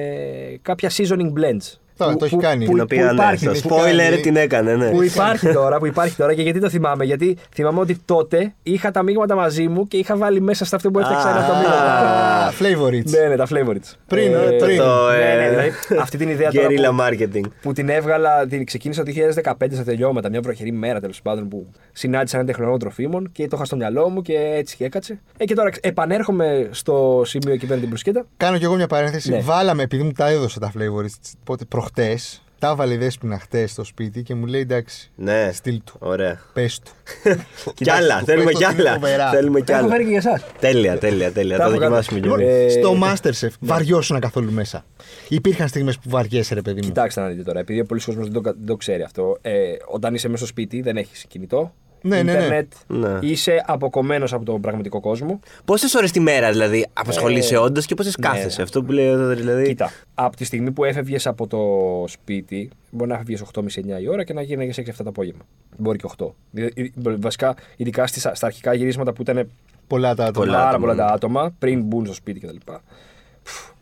[0.61, 1.79] κάποια seasoning blends.
[1.97, 2.65] Τώρα, Που- το έχει που- κάνει.
[2.65, 4.19] που- Την οποία ναι, υπάρχει, στο έχει spoiler κάνει.
[4.21, 4.89] την έκανε, ναι.
[4.89, 7.05] Που υπάρχει τώρα, που υπάρχει τώρα και γιατί το θυμάμαι.
[7.05, 10.91] Γιατί θυμάμαι ότι τότε είχα τα μείγματα μαζί μου και είχα βάλει μέσα σε αυτό
[10.91, 11.75] που έφτιαξα ένα το μείγμα.
[11.75, 13.09] Α, Favorites.
[13.21, 13.93] Ναι, ναι, τα favorites.
[14.07, 14.77] Πριν, Ε, πριν.
[14.77, 17.49] Το, Ναι, ναι, ε, δηλαδή αυτή την ιδέα τώρα Guerrilla που, marketing.
[17.61, 21.67] που την έβγαλα, την ξεκίνησα το 2015 στα τελειώματα, μια βροχερή μέρα τέλος πάντων που
[21.91, 25.19] συνάντησα έναν τεχνολόγο τροφίμων και το είχα στο μυαλό μου και έτσι και έκατσε.
[25.37, 28.25] Ε, και τώρα επανέρχομαι στο σημείο εκεί πέρα την μπρουσκέτα.
[28.37, 29.29] Κάνω κι εγώ μια παρένθεση.
[29.29, 29.39] Ναι.
[29.39, 32.17] Βάλαμε, επειδή μου τα έδωσε τα favorites πότε προχτέ,
[32.59, 35.11] τα έβαλε η δέσπινα χτες στο σπίτι και μου λέει εντάξει.
[35.15, 35.95] Ναι, Στείλ του.
[35.99, 36.39] ωραία.
[36.53, 36.91] Πες του.
[37.83, 38.99] Κι άλλα, του θέλουμε πες κι το ότι είναι άλλα.
[38.99, 39.29] φοβερά.
[39.29, 39.91] Θέλουμε κι Τα έχω άλλα.
[39.91, 40.43] φέρει και για εσάς.
[40.59, 41.57] Τέλεια, τέλεια, τέλεια.
[41.57, 42.43] Τα Θα έχω δοκιμάσουμε κι κάνει.
[42.43, 42.75] εμείς.
[42.75, 44.85] Ε, Στο Masterchef, βαριώσουν καθόλου μέσα.
[45.29, 46.87] Υπήρχαν στιγμές που βαριέσαι, ρε παιδί μου.
[46.87, 49.37] Κοιτάξτε να δείτε τώρα, επειδή πολλοί κόσμοι δεν, το κα- δεν το ξέρει αυτό.
[49.41, 49.51] Ε,
[49.85, 51.73] όταν είσαι μέσα στο σπίτι, δεν έχεις κινητό.
[52.07, 52.31] Ναι, ναι, ναι.
[52.31, 53.19] ίντερνετ, Ναι.
[53.21, 55.39] Είσαι αποκομμένος από τον πραγματικό κόσμο.
[55.65, 58.63] Πόσες ώρες τη μέρα δηλαδή απασχολείσαι Ε, όντως και πόσες ναι, κάθεσαι; ναι.
[58.63, 59.63] Αυτό που λέει εδώ δηλαδή.
[59.67, 61.59] Κοίτα, από τη στιγμή που έφευγες από το
[62.07, 65.41] σπίτι, μπορεί να έφευγε 8.30-9 η ώρα και να γίνεγε 6-7 το απόγευμα.
[65.77, 66.25] Μπορεί και 8.
[66.51, 69.49] Δηλαδή, Βασικά, ειδικά στις, στα αρχικά γυρίσματα που ήταν
[69.87, 70.45] Πολλά τα άτομα.
[70.45, 70.57] Πολλά.
[70.57, 71.07] πάρα άτομα, πολλά ναι.
[71.07, 72.55] τα άτομα, πριν μπουν στο σπίτι κτλ.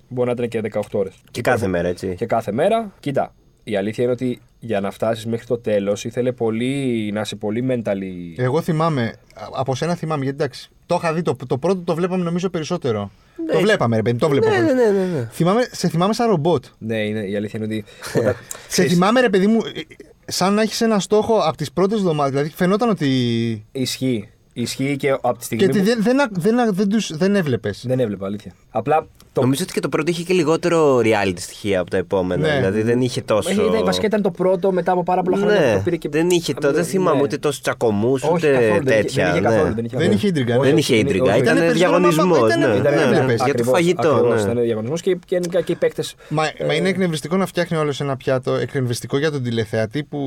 [0.08, 1.14] Μπορεί να ήταν και 18 ώρες.
[1.32, 2.16] Και κάθε μέρα, έτσι.
[2.16, 6.32] Και κάθε μέρα, κοίτα, η αλήθεια είναι ότι για να φτάσεις μέχρι το τέλος ήθελε
[6.32, 8.34] πολύ να είσαι πολύ mentally.
[8.44, 9.04] Εγώ θυμάμαι,
[9.36, 12.50] α- από σένα θυμάμαι, γιατί εντάξει, το είχα δει, το, το πρώτο το βλέπαμε νομίζω
[12.50, 13.12] περισσότερο.
[13.52, 14.50] Το βλέπαμε, ρε παιδί, το βλέπω.
[14.50, 15.30] Ναι, ναι, ναι, ναι, ναι.
[15.32, 16.66] Θυμάμαι, σε θυμάμαι σαν ρομπότ.
[16.78, 17.86] Ναι, είναι, η αλήθεια είναι ότι.
[18.20, 19.82] όταν- Σε ξέρεις, θυμάμαι, ρε παιδί μου, ε,
[20.26, 22.32] σαν να έχεις ένα στόχο από τις πρώτες εβδομάδες.
[22.32, 23.66] Δηλαδή, φαινόταν ότι.
[23.72, 24.30] Ισχύει.
[24.54, 25.64] Ισχύει και από τη στιγμή.
[25.64, 27.84] Και ότι που- δεν, δεν, α- δεν, α- δεν, τους, δεν έβλεπες.
[27.88, 28.52] Δεν έβλεπα, αλήθεια.
[28.70, 29.42] Απλά το.
[29.42, 32.48] Νομίζω ότι και το πρώτο είχε και λιγότερο reality στοιχεία από τα επόμενα.
[32.48, 32.56] Ναι.
[32.56, 33.50] Δηλαδή δεν είχε τόσο.
[33.50, 35.96] Ε, ήταν- βασικά ήταν το πρώτο μετά από πάρα πολλά χρόνια που Ναι, το πήρε
[35.96, 36.10] και.
[36.10, 36.84] δεν είχε το, δεν Ναι.
[36.84, 39.24] θυμάμαι ούτε τόσους τσακωμούς Όχι, ούτε καθόλου, δεν είχε- τέτοια.
[39.26, 39.56] Δεν είχε ναι.
[39.56, 39.74] καθόλου.
[39.76, 40.14] Δεν είχε, Δεν καθόλου.
[40.18, 40.68] είχε ίντριγκα, Όχι, ναι.
[40.70, 42.26] Δεν είχε όχι, ίντριγκα, όχι, ήταν περισσότερο διαγωνισμός.
[42.40, 43.28] μαμά, ήταν- Ναι, ήταν- ναι, έβλεπες.
[43.28, 44.10] για το Ακριβώς, φαγητό.
[44.10, 44.52] ακριβώς, ναι.
[44.52, 46.04] Ήταν διαγωνισμός και γενικά και οι παίκτε.
[46.30, 48.54] Μα, μα είναι εκνευριστικό να φτιάχνει όλος ένα πιάτο.
[48.54, 50.20] Εκνευριστικό για τον τηλεθεατή που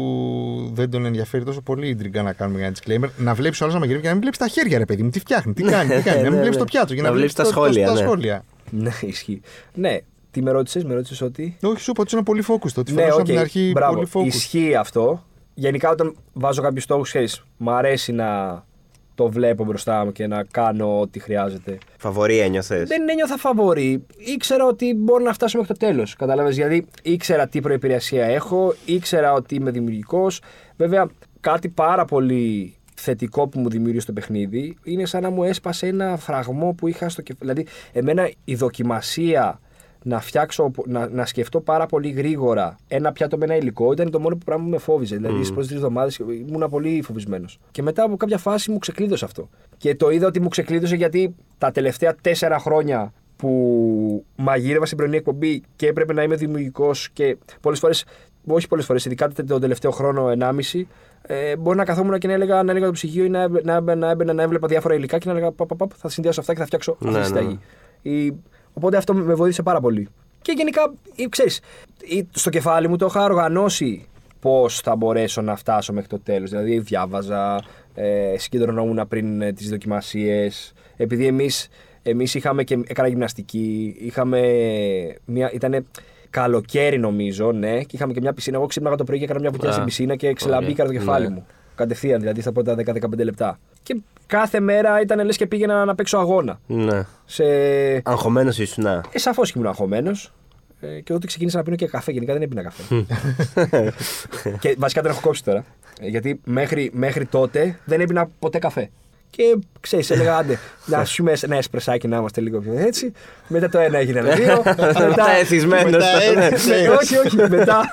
[0.74, 3.08] δεν τον ενδιαφέρει τόσο πολύ η ντριγκα να κάνουμε ένα disclaimer.
[3.16, 5.10] Να βλέπει όλο να μαγειρεύει και να μην βλέπει τα χέρια, ρε παιδί μου.
[5.10, 6.16] Τι φτιάχνει, τι κάνει, τι κάνει.
[6.16, 6.56] να μην ναι, βλέπει ναι.
[6.56, 7.72] το πιάτο και να, Να βλέπεις βλέπεις τα το- το-
[8.12, 8.90] σχόλια, τα ναι.
[8.90, 9.00] σχόλια.
[9.02, 9.40] Ναι, ισχύει.
[9.74, 9.98] Ναι,
[10.30, 11.56] τι με ρώτησες, με ρώτησες ότι.
[11.62, 12.74] Όχι, σου είπα ότι είναι πολύ focused.
[12.76, 13.94] Ότι Ναι, φαινόταν οκ, από την αρχή μπράβο.
[13.94, 14.26] πολύ focused.
[14.34, 15.24] Ισχύει αυτό.
[15.54, 18.64] Γενικά, όταν βάζω κάποιους στόχους, ξέρεις, μου αρέσει να
[19.14, 21.78] το βλέπω μπροστά μου και να κάνω ό,τι χρειάζεται.
[21.96, 24.06] Φαβορί ένιωθες; Δεν ένιωθα φαβορί.
[24.16, 26.14] Ήξερα ότι μπορώ να φτάσω μέχρι το τέλος.
[26.16, 26.50] Κατάλαβε.
[26.50, 30.40] Δηλαδή, ήξερα τι προϋπηρεσία έχω, ήξερα ότι είμαι δημιουργικός.
[30.76, 31.08] Βέβαια,
[31.40, 36.16] κάτι πάρα πολύ θετικό που μου δημιούργησε το παιχνίδι είναι σαν να μου έσπασε ένα
[36.16, 37.52] φραγμό που είχα στο κεφάλι.
[37.52, 39.60] Δηλαδή, εμένα η δοκιμασία
[40.02, 44.20] να φτιάξω, να, να σκεφτώ πάρα πολύ γρήγορα ένα πιάτο με ένα υλικό ήταν το
[44.20, 45.16] μόνο πράγμα που με φόβιζε.
[45.16, 46.16] Δηλαδή, στι πρώτες τρεις εβδομάδες
[46.48, 47.58] ήμουν πολύ φοβισμένος.
[47.70, 49.48] Και μετά από κάποια φάση μου ξεκλείδωσε αυτό.
[49.76, 55.16] Και το είδα ότι μου ξεκλείδωσε γιατί τα τελευταία τέσσερα χρόνια που μαγείρευα στην πρωινή
[55.16, 58.04] εκπομπή και έπρεπε να είμαι δημιουργικός και πολλές φορές,
[58.46, 60.86] όχι πολλές φορές, ειδικά τον τελευταίο χρόνο, 1,5,
[61.26, 63.74] ε, μπορεί να καθόμουν και να έλεγα, να έλεγα το ψυγείο ή να, έμπαι- να,
[63.74, 66.40] έμπαι- να έμπαινα να έβλεπα διάφορα υλικά και να έλεγα παπ, παπ, παπ, θα συνδυάσω
[66.40, 67.58] αυτά και θα φτιάξω αυτή Ναι, τη ναι, συνταγή.
[68.02, 68.34] Η-
[68.74, 70.08] Οπότε αυτό με βοήθησε πάρα πολύ.
[70.42, 71.60] Και γενικά, ε, ξέρεις,
[72.18, 74.06] ε, στο κεφάλι μου το είχα οργανώσει
[74.40, 76.50] πώς θα μπορέσω να φτάσω μέχρι το τέλος.
[76.50, 77.62] Δηλαδή, διάβαζα,
[77.94, 80.72] ε, συγκεντρωνόμουν πριν ε, τις δοκιμασίες.
[80.96, 81.48] Επειδή εμεί
[82.02, 84.40] εμείς είχαμε και έκανα γυμναστική, είχαμε
[85.24, 85.84] μια, ήτανε
[86.30, 88.56] καλοκαίρι νομίζω, ναι, και είχαμε και μια πισίνα.
[88.56, 91.00] Εγώ ξύπναγα το πρωί και έκανα μια βουτιά Α, στην πισίνα και ξελαμπήκα το ωραία.
[91.00, 91.34] κεφάλι Ναι.
[91.34, 91.46] μου.
[91.74, 93.58] Κατευθείαν, δηλαδή στα πρώτα 10-15 λεπτά.
[93.82, 96.60] Και κάθε μέρα ήταν λες και πήγαινα να παίξω αγώνα.
[96.66, 97.02] Ναι.
[97.24, 97.44] Σε...
[98.04, 98.84] Αγχωμένος ήσουν.
[98.84, 99.00] να.
[99.12, 100.32] Ε, Σαφώς και ήμουν αγχωμένος.
[100.80, 102.12] Ε, και τότε ξεκίνησα να πίνω και καφέ.
[102.12, 102.82] Γενικά δεν έπινα καφέ.
[104.60, 105.64] και βασικά τον έχω κόψει τώρα.
[106.00, 108.90] Ε, γιατί μέχρι, μέχρι τότε δεν έπινα ποτέ καφέ.
[109.30, 113.12] Και ξέρεις, έλεγα άντε, να σου ένα εσπρεσάκι να είμαστε λίγο πιο έτσι.
[113.48, 114.62] Μετά το ένα έγινε ένα δύο.
[115.08, 115.90] Μετά εθισμένος.
[115.92, 116.68] μετά έτσι.
[116.68, 117.36] Ναι, όχι, όχι.
[117.36, 117.92] Μετά,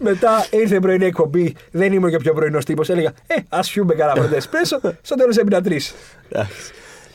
[0.00, 1.54] μετά ήρθε η πρωινή εκπομπή.
[1.70, 2.88] Δεν ήμουν και ο πιο πρωινός τύπος.
[2.88, 4.80] Έλεγα, Ε, ας πιούμε κανένα πρώτο εσπρέσο.
[5.02, 5.94] Στο τέλος έπινα τρεις.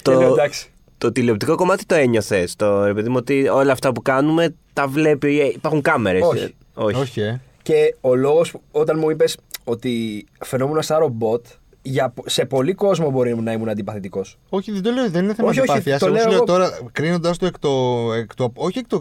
[0.01, 0.67] Και λέω, Το, εντάξει.
[0.97, 2.55] το τηλεοπτικό κομμάτι το ένιωθες.
[2.55, 5.41] Το ρε παιδί μου ότι όλα αυτά που κάνουμε τα βλέπει.
[5.41, 6.21] ε, Υπάρχουν κάμερες.
[6.23, 6.55] Όχι.
[6.73, 6.95] Όχι.
[7.01, 7.39] Όχι, ε.
[7.61, 11.45] Και ο λόγος όταν μου είπες ότι φαινόμουν σαν ρομπότ,
[11.81, 14.37] για, σε πολύ κόσμο μπορεί να ήμουν αντιπαθητικός.
[14.49, 15.99] Όχι, δεν το λέω, δεν είναι θέμα Όχι, όχι, αντιπάθεια.
[15.99, 16.45] το Εγώ σου λέω λέω εγώ.
[16.45, 17.69] τώρα, κρίνοντας το, εκ το,
[18.13, 18.51] εκ το.
[18.55, 18.99] Όχι εκ, το,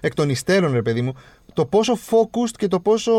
[0.00, 1.12] εκ των υστέρων, ρε παιδί μου,
[1.52, 3.12] το πόσο focused και το πόσο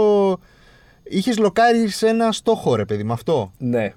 [1.04, 3.52] είχες λοκάρει σε ένα στόχο, ρε παιδί μου, αυτό.
[3.58, 3.94] Ναι.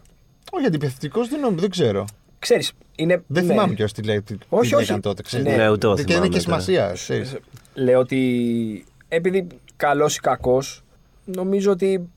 [0.50, 2.05] Όχι αντιπαθητικός, δεν, νομίζω, δεν ξέρω.
[2.38, 3.22] Ξέρεις, είναι.
[3.26, 3.50] Δεν ναι.
[3.52, 4.22] θυμάμαι ποιο τι λέει.
[4.22, 4.84] Τι, Όχι, τι όχι.
[4.86, 5.46] λέγαν τότε, ξέρεις.
[5.46, 6.61] Ναι, Ναι, ούτε εγώ Και δεν θυμάμαι είναι και τώρα.
[6.61, 6.92] σημασία.
[6.94, 7.36] ξέρεις.
[7.74, 9.46] Λέω ότι επειδή
[9.76, 10.84] καλός ή κακός,
[11.24, 12.09] νομίζω ότι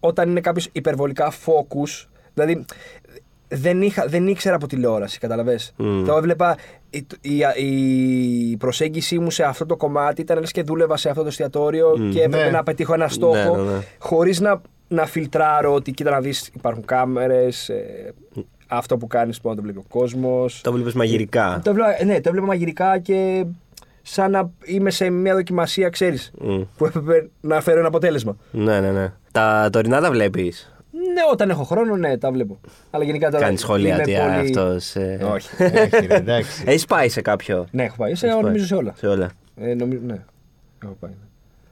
[0.00, 2.64] όταν είναι κάποιος υπερβολικά focus, δηλαδή
[3.48, 5.72] δεν, είχα, δεν ήξερα από τηλεόραση, καταλαβες.
[5.76, 6.04] Μμ.
[6.04, 6.56] Το έβλεπα.
[6.90, 11.20] Η, η, η προσέγγιση μου σε αυτό το κομμάτι ήταν λες και δούλευα σε αυτό
[11.22, 12.50] το εστιατόριο και έπρεπε Ναι.
[12.50, 13.78] να πετύχω ένα στόχο Ναι, ναι, ναι.
[13.98, 18.14] χωρίς να, να φιλτράρω ότι κοίτα να δεις υπάρχουν κάμερες, ε,
[18.66, 20.60] αυτό που κάνεις μπορεί να το βλέπει ο κόσμος.
[20.60, 21.60] Το βλέπεις μαγειρικά.
[21.64, 23.44] Το έβλεπα, ναι, το έβλεπα μαγειρικά και
[24.02, 26.60] σαν να είμαι σε μια δοκιμασία, ξέρεις, Μμ.
[26.76, 28.36] που έπρεπε να φέρω ένα αποτέλεσμα.
[28.50, 29.12] Ναι, ναι, ναι.
[29.32, 30.69] Τα τωρινά τα βλέπεις;
[31.14, 32.60] Ναι, όταν έχω χρόνο, ναι, τα βλέπω.
[32.90, 33.44] Αλλά γενικά τώρα.
[33.44, 34.94] Κάνεις σχόλια είμαι ότι πολύ- αυτός.
[35.34, 35.62] Όχι.
[35.62, 36.62] Όχι, ρε, εντάξει.
[36.66, 38.14] Έχεις πάει σε κάποιο; ναι, έχω πάει.
[38.14, 38.46] Σε, Έχεις πάει.
[38.46, 38.94] νομίζω σε όλα.
[38.96, 39.30] Σε όλα.
[39.60, 40.18] Ε, νομίζω, ναι.
[40.84, 41.10] Έχω πάει.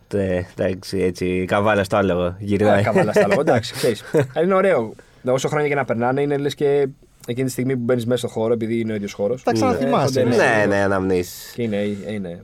[0.09, 2.35] Τε, εντάξει, έτσι, καβάλα στο άλογο.
[2.39, 2.77] Γυρνάει.
[2.77, 3.41] Ναι, καβάλα στα λόγια.
[3.41, 4.05] Εντάξει, ξέρεις.
[4.13, 4.93] Αλλά είναι ωραίο.
[5.25, 6.89] Όσο χρόνια και να περνάνε, είναι λες και
[7.27, 9.43] εκείνη τη στιγμή που μπαίνεις μέσα στο χώρο, επειδή είναι ο ίδιος χώρος.
[9.43, 10.37] Τα ξαναθυμάσαι, ναι.
[10.37, 11.53] ναι, ναι, αναμνήσεις.
[11.55, 11.77] Και είναι,
[12.09, 12.43] είναι,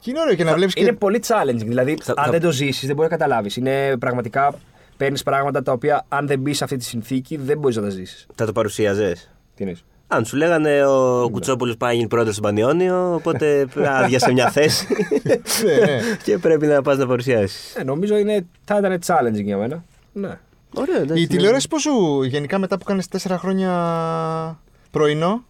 [0.00, 0.92] Και είναι ωραίο και να βλέπεις είναι και.
[0.96, 1.64] πολύ challenging.
[1.66, 3.56] Δηλαδή, Θα- αν θα- δεν το ζήσεις, δεν μπορεί να καταλάβεις.
[3.56, 4.54] Είναι πραγματικά.
[4.96, 7.88] Παίρνεις πράγματα τα οποία, αν δεν μπεις σε αυτή τη συνθήκη, δεν μπορείς να τα
[7.90, 8.26] ζήσεις.
[8.34, 9.30] Θα το παρουσίαζες.
[9.54, 13.66] Τι εννοείς; Αν σου λέγανε ο Κουτσόπουλος πάει να γίνει πρώτο στον Πανιόνιο, οπότε
[14.02, 14.86] άδειασε μια θέση
[15.64, 16.00] Ναι, ναι.
[16.22, 17.74] και πρέπει να πας να παρουσιάσεις.
[17.74, 19.84] Ε, νομίζω είναι, θα ήταν challenging για μένα.
[20.12, 20.38] Ναι.
[20.74, 21.22] Ωραίο, εντάξει.
[21.22, 24.58] Η τηλεόραση πώ σου γενικά μετά που κάνεις τέσσερα χρόνια
[24.90, 25.44] πρωινό;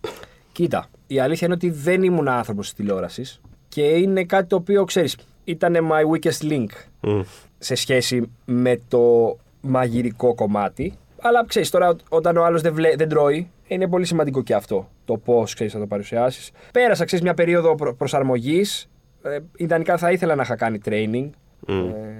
[0.52, 4.84] Κοίτα, η αλήθεια είναι ότι δεν ήμουν άνθρωπος της τηλεόρασης και είναι κάτι το οποίο
[4.84, 6.66] ξέρεις, ήταν my weakest link
[7.00, 7.20] Μμ.
[7.58, 10.92] σε σχέση με το μαγειρικό κομμάτι.
[11.20, 14.88] Αλλά ξέρεις, τώρα όταν ο άλλος δεν, βλέ- δεν τρώει, είναι πολύ σημαντικό και αυτό.
[15.04, 16.50] Το πώς ξέρεις να το παρουσιάσεις.
[16.72, 18.88] Πέρασα, ξέρεις, μια περίοδο προ- προσαρμογής.
[19.22, 21.28] Ε, ιδανικά θα ήθελα να είχα κάνει training.
[21.66, 21.88] Μμ.
[21.88, 22.18] Ε,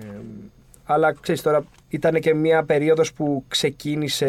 [0.85, 4.29] αλλά ξέρεις τώρα, ήταν και μια περίοδος που ξεκίνησε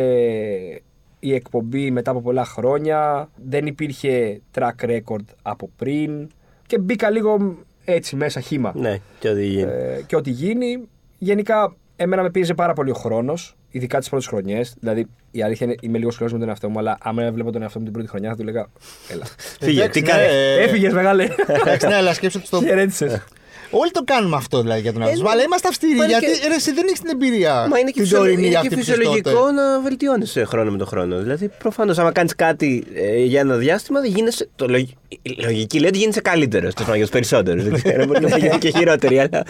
[1.20, 3.30] η εκπομπή μετά από πολλά χρόνια.
[3.46, 6.30] Δεν υπήρχε track record από πριν.
[6.68, 8.72] Και μπήκα λίγο έτσι μέσα χήμα.
[8.76, 9.62] Ναι, και ό,τι γίνει.
[9.62, 10.80] Ε, και ό,τι γίνει.
[11.18, 14.76] Γενικά, εμένα με πίεζε πάρα πολύ ο χρόνος, ειδικά τις πρώτες χρονιές.
[14.80, 17.62] Δηλαδή, η αλήθεια είναι είμαι λίγος σκληρό με τον εαυτό μου, αλλά άμα έβλεπα τον
[17.62, 18.68] εαυτό μου την πρώτη χρονιά, θα του λέγα.
[19.12, 19.24] Έλα.
[19.60, 20.24] Φύγε, Εντάξει, τι ναι, κάνει.
[20.34, 21.28] ε, Έφυγες, μεγάλε.
[21.48, 22.62] Εντάξει, ναι, αλλά σκέψτε ότι στο.
[22.62, 23.24] Χαιρέτησες.
[23.72, 25.32] Όλοι το κάνουμε αυτό δηλαδή για τον εαυτό μα.
[25.32, 27.68] Αλλά είμαστε αυστηροί μα είναι γιατί και- ρε, εσύ δεν έχεις την εμπειρία.
[27.70, 29.52] Μα είναι και, την φυσιολο- τωρινή είναι αυτή και που είχες φυσιολογικό τότε.
[29.52, 31.18] να βελτιώνεις χρόνο με τον χρόνο.
[31.20, 34.48] Δηλαδή, προφανώς, άμα κάνεις κάτι ε, για ένα διάστημα, δεν γίνεσαι.
[34.56, 34.82] Το λογ...
[35.22, 36.74] Η λογική λέει ότι γίνεσαι καλύτερος.
[36.74, 37.64] Το για τους περισσότερους.
[37.64, 39.44] Δεν ξέρω, μπορεί να γίνει και χειρότερη, αλλά.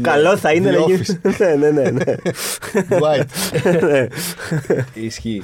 [0.00, 1.02] Καλό θα είναι The να γίνει.
[1.22, 1.32] Office.
[1.40, 1.90] ναι, ναι, ναι.
[1.90, 2.14] ναι.
[2.90, 3.26] White.
[3.90, 4.06] Ναι.
[4.94, 5.42] Ισχύει.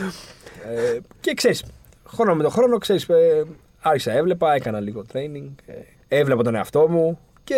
[0.74, 1.62] ε, και ξέρεις,
[2.09, 3.44] χρόνο με τον χρόνο, ξέρεις, ε,
[3.80, 5.72] άρχισα, έβλεπα, έκανα λίγο training, ε,
[6.18, 7.18] έβλεπα τον εαυτό μου
[7.49, 7.55] και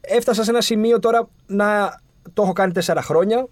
[0.00, 2.00] έφτασα σε ένα σημείο τώρα να
[2.32, 3.46] το έχω κάνει τέσσερα χρόνια,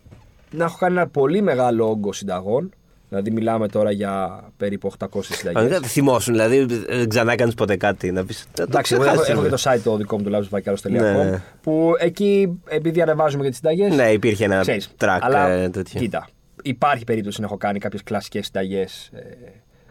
[0.50, 2.72] να έχω κάνει ένα πολύ μεγάλο όγκο συνταγών.
[3.08, 5.62] Δηλαδή, μιλάμε τώρα για περίπου 800 συνταγές.
[5.62, 8.46] Αν δεν θυμόσουν, δηλαδή, δεν ξανά κάνει ποτέ κάτι να πεις.
[8.58, 11.42] Εντάξει, εγώ έχω, έχω και το site το δικό μου του labsvakaros.com Ναι, ναι.
[11.62, 13.94] που εκεί επειδή ανεβάζουμε και τις συνταγές.
[13.94, 16.00] Ναι, υπήρχε ένα Ξέρεις, track αλλά, ε, τέτοιο.
[16.00, 16.28] Κοίτα,
[16.62, 19.20] υπάρχει περίπτωση να έχω κάνει κάποιες κλασικές συνταγές ε,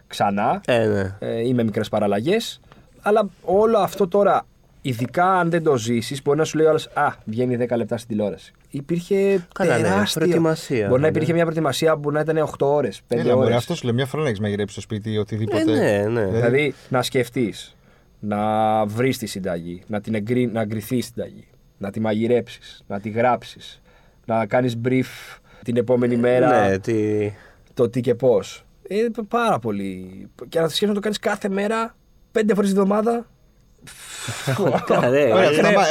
[0.06, 1.16] ξανά Ε, ναι.
[1.18, 2.60] ε, ή με μικρές παραλλαγές.
[3.02, 4.46] Αλλά όλο αυτό τώρα,
[4.88, 7.96] ειδικά αν δεν το ζήσεις, μπορεί να σου λέει ο άλλος, Α, βγαίνει 10 λεπτά
[7.96, 8.52] στην τηλεόραση.
[8.70, 10.20] Υπήρχε Καλά, ναι, τεράστιο.
[10.20, 11.14] προετοιμασία, Μπορεί να ναι.
[11.16, 13.56] υπήρχε μια προετοιμασία που να ήταν 8 ώρες, 5 Έλα, μπορεί ώρες.
[13.56, 15.94] αυτός σου λέει μια φορά να έχεις μαγειρέψει στο σπίτι ή οτιδήποτε.
[15.96, 16.26] Ε, ναι, ναι.
[16.30, 17.76] Δηλαδή να σκεφτείς,
[18.20, 18.40] να
[18.86, 20.46] βρεις τη συνταγή, να την εγκρι...
[20.46, 21.46] να εγκριθείς η συνταγή,
[21.78, 23.82] να τη μαγειρέψεις, να τη γράψεις,
[24.26, 27.32] να κάνεις brief την επόμενη μέρα Ναι, τι.
[27.74, 28.64] το τι και πώς.
[28.88, 30.26] Είναι πάρα πολύ.
[30.48, 31.96] Και να το σκέφτεσαι να το κάνεις κάθε μέρα,
[32.32, 33.26] πέντε φορές τη βδομάδα.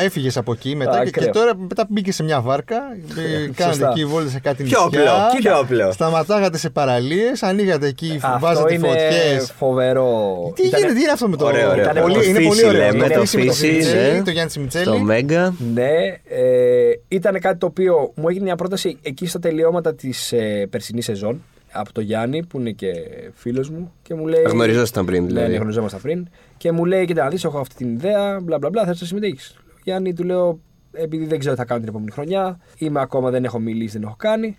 [0.04, 1.32] Έφυγες από εκεί μετά και, και Ακραίο.
[1.44, 2.76] τώρα μετά μπήκε σε μια βάρκα.
[3.18, 3.90] ε, Κάνατε Σωστά.
[3.90, 5.12] εκεί βόλτε σε κάτι Πιο νησιά.
[5.14, 5.92] απλό, πιο απλό.
[5.92, 9.54] Σταματάγατε σε παραλίες, ανοίγατε εκεί, Αυτό βάζατε είναι φωτιές.
[9.58, 10.26] φοβερό.
[10.56, 11.46] Τι Ήταν- γίνεται, τι είναι αυτό με το.
[11.46, 11.84] Ωραίο, ωραίο.
[11.84, 12.92] Ήταν Πολύ, το είναι Φύση πολύ ωραίο.
[12.92, 14.24] λέμε, το το Φύση με το Φύση, Σιμιτσέλη, ναι.
[14.24, 14.86] το Γιάννη Σιμιτσέλη.
[14.86, 15.56] Στο Μέγκα.
[15.74, 15.90] Ναι,
[16.30, 21.06] ε, ήταν κάτι το οποίο μου έγινε μια πρόταση εκεί στα τελειώματα της ε, περσινής
[21.06, 22.88] σεζόν από το Γιάννη που είναι και
[23.36, 24.42] φίλος μου και μου λέει.
[24.48, 25.52] Γνωριζόσασταν πριν, Ναι, δηλαδή.
[25.52, 26.28] ναι, γνωριζόμασταν πριν.
[26.58, 29.08] Και μου λέει: Κοίτα, να δεις, έχω αυτή την ιδέα, μπλα μπλα μπλα, θες να
[29.08, 29.56] συμμετέχεις.
[29.84, 30.60] Γιάννη, του λέω:
[30.92, 34.08] Επειδή δεν ξέρω τι θα κάνω την επόμενη χρονιά, είμαι ακόμα, δεν έχω μιλήσει, δεν
[34.08, 34.58] έχω κάνει.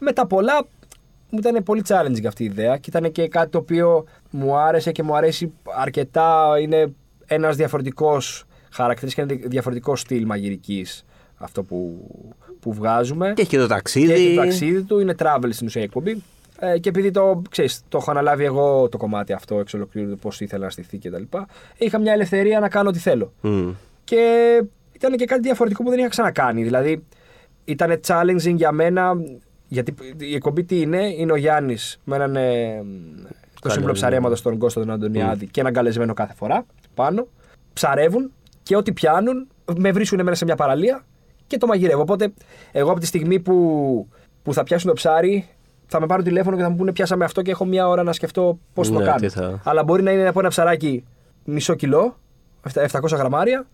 [0.00, 0.66] Με τα πολλά,
[1.30, 4.92] μου ήταν πολύ challenging αυτή η ιδέα και ήταν και κάτι το οποίο μου άρεσε
[4.92, 6.58] και μου αρέσει αρκετά.
[6.60, 6.92] Είναι
[7.26, 11.04] ένας διαφορετικός χαρακτήρας και ένα διαφορετικό στυλ μαγειρικής
[11.36, 12.08] αυτό που,
[12.60, 13.32] που βγάζουμε.
[13.34, 14.12] Και έχει και το Και ταξίδι.
[14.12, 16.22] έχει το ταξίδι του, είναι travel στην ουσία η εκπομπή.
[16.64, 20.40] Ε, και επειδή το, ξέρεις, το έχω αναλάβει εγώ το κομμάτι αυτό εξ ολοκλήρου, πώς
[20.40, 21.22] ήθελα να στηθεί κτλ.
[21.78, 23.32] Είχα μια ελευθερία να κάνω ό,τι θέλω.
[23.40, 23.70] Μμ.
[24.04, 24.24] Και
[24.92, 26.62] ήταν και κάτι διαφορετικό που δεν είχα ξανακάνει.
[26.62, 27.04] Δηλαδή,
[27.64, 29.12] ήταν challenging για μένα.
[29.68, 32.36] Γιατί η εκπομπή τι είναι, είναι ο Γιάννης με έναν.
[32.36, 32.82] Ε,
[33.60, 33.98] το σύμβουλο ναι.
[33.98, 37.26] ψαρέματος τον Κώστα τον Αντωνιάδη και έναν καλεσμένο κάθε φορά πάνω.
[37.72, 38.32] Ψαρεύουν
[38.62, 41.04] και ό,τι πιάνουν με βρίσκουν μέσα σε μια παραλία
[41.46, 42.00] και το μαγειρεύω.
[42.00, 42.32] Οπότε,
[42.72, 44.08] εγώ από τη στιγμή που,
[44.42, 45.48] που θα πιάσουν το ψάρι,
[45.92, 48.12] θα με πάρουν τηλέφωνο και θα μου πούνε πιάσαμε αυτό και έχω μια ώρα να
[48.12, 49.16] σκεφτώ πώς το Ναι, κάνω.
[49.18, 51.04] τι θα- Αλλά μπορεί να είναι από ένα ψαράκι
[51.44, 52.16] μισό κιλό,
[52.62, 53.66] 700 γραμμάρια,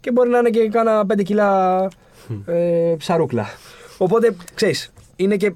[0.00, 1.80] και μπορεί να είναι και κάνα 5 κιλά
[2.46, 3.46] ε, ψαρούκλα.
[3.98, 5.52] Οπότε, ξέρεις, είναι και.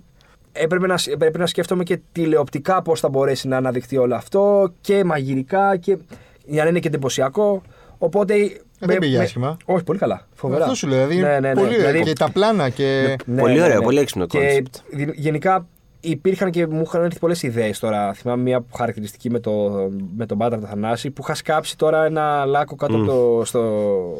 [0.52, 5.04] Έπρεπε να, έπρεπε να σκέφτομαι και τηλεοπτικά πώς θα μπορέσει να αναδειχθεί όλο αυτό και
[5.04, 5.98] μαγειρικά και
[6.46, 7.62] για να είναι και εντυπωσιακό.
[7.98, 8.34] Οπότε.
[8.78, 9.56] δεν πήγε άσχημα.
[9.64, 10.26] Όχι, πολύ καλά.
[10.34, 10.62] Φοβερά.
[10.62, 11.06] Αυτό σου λέω.
[11.06, 11.54] Δηλαδή, Ναι, ναι, ναι.
[11.60, 13.16] πολύ Δηλαδή, Και τα πλάνα και.
[13.38, 14.80] Πολύ ωραίο, πολύ έξυπνο και concept.
[14.96, 15.66] δη- γενικά
[16.02, 18.12] υπήρχαν και μου είχαν έρθει πολλές ιδέες τώρα.
[18.12, 19.52] Θυμάμαι μια χαρακτηριστική με, το,
[20.16, 24.14] με τον Μπάτρα τον Θανάση που είχα σκάψει τώρα ένα λάκκο κάτω από το, στο,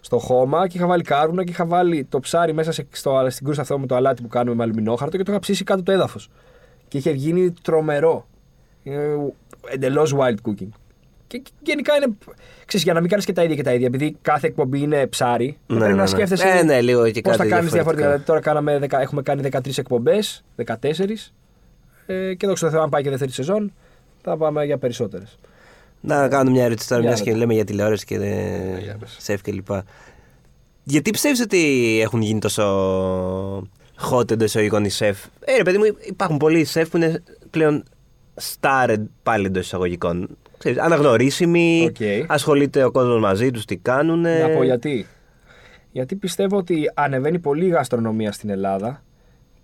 [0.00, 3.44] στο χώμα και είχα βάλει κάρβουνα και είχα βάλει το ψάρι μέσα σε, στο, στην
[3.44, 5.92] κρούσα αυτό με το αλάτι που κάνουμε με αλουμινόχαρτο και το είχα ψήσει κάτω το
[5.92, 6.30] έδαφος.
[6.88, 8.26] Και είχε γίνει τρομερό.
[9.70, 10.68] Εντελώς wild cooking.
[11.42, 12.06] Και γενικά είναι.
[12.64, 15.06] Ξέρεις, για να μην κάνεις και τα ίδια και τα ίδια, επειδή κάθε εκπομπή είναι
[15.06, 16.08] ψάρι, Ναι, πρέπει ναι, να ναι.
[16.08, 16.48] σκέφτεσαι.
[16.48, 17.72] Ε, ναι, λίγο και Πώς θα κάτι κάνεις διαφορετικό.
[17.72, 18.06] διαφορετικά.
[18.06, 21.32] Δηλαδή, τώρα κάναμε, δεκα- έχουμε κάνει 13 εκπομπές, 14.
[22.06, 23.72] Ε, και δόξα τω Θεώ, αν πάει και δεύτερη σεζόν,
[24.22, 25.38] θα πάμε για περισσότερες.
[26.00, 27.38] Να κάνω μια ερώτηση τώρα, Για μιας να και το.
[27.38, 28.14] λέμε για τηλεόραση και
[28.82, 29.16] για πες.
[29.20, 29.84] σεφ και λοιπά.
[30.84, 32.62] Γιατί πιστεύει ότι έχουν γίνει τόσο
[34.10, 37.84] hot εντός εισαγωγικών οι σεφ; Ε, ρε παιδί μου, υπάρχουν πολλοί σεφ που είναι πλέον
[38.60, 40.28] star πάλι εντός εισαγωγικών.
[40.64, 42.30] Ξέρεις, αναγνωρίσιμοι, Οκ.
[42.30, 44.20] ασχολείται ο κόσμος μαζί τους, τι κάνουν.
[44.20, 45.06] Να πω γιατί.
[45.90, 49.02] Γιατί πιστεύω ότι ανεβαίνει πολύ η γαστρονομία στην Ελλάδα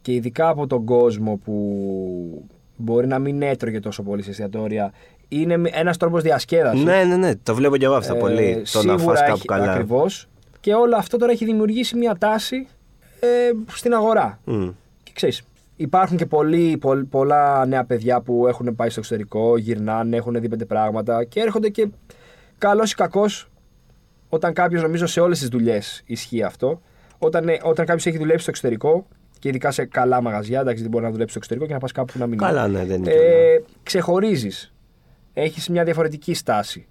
[0.03, 4.93] και ειδικά από τον κόσμο που μπορεί να μην έτρωγε τόσο πολύ σε εστιατόρια.
[5.29, 6.85] Είναι ένας τρόπος διασκέδασης.
[6.85, 8.63] Ναι, ναι, ναι, το βλέπω κι εγώ αυτό πολύ.
[8.73, 9.73] Το να φας κάπου καλά.
[9.73, 10.29] Ακριβώς.
[10.61, 12.67] Και όλο αυτό τώρα έχει δημιουργήσει μια τάση
[13.21, 13.27] ε,
[13.67, 14.41] στην αγορά.
[14.45, 14.69] Μμ.
[15.03, 15.43] Και ξέρεις,
[15.83, 20.49] υπάρχουν και πολλοί, πολλ- πολλά νέα παιδιά που έχουν πάει στο εξωτερικό, γυρνάνε, έχουν δει
[20.49, 21.89] πέντε πράγματα και έρχονται και
[22.59, 23.51] καλός ή κακός,
[24.29, 26.81] όταν κάποιος, νομίζω σε όλες τις δουλειές ισχύει αυτό,
[27.19, 29.07] όταν, ε, όταν κάποιος έχει δουλέψει στο εξωτερικό
[29.39, 31.93] και ειδικά σε καλά μαγαζιά, εντάξει, δεν μπορεί να δουλέψει στο εξωτερικό και να πας
[31.93, 32.79] κάπου που να μην Καλά, είναι.
[32.79, 34.73] ναι, δεν είναι Ε, ξεχωρίζεις.
[35.33, 36.87] Έχεις μια διαφορετική στάση.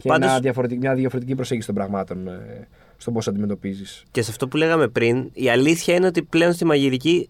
[0.00, 4.04] Και Πάντως- ένα διαφορετική, μια διαφορετική προσέγγιση των πραγμάτων ε, στον πώς αντιμετωπίζεις.
[4.10, 7.28] Και σε αυτό που λέγαμε πριν, η αλήθεια είναι ότι πλέον στη μαγειρική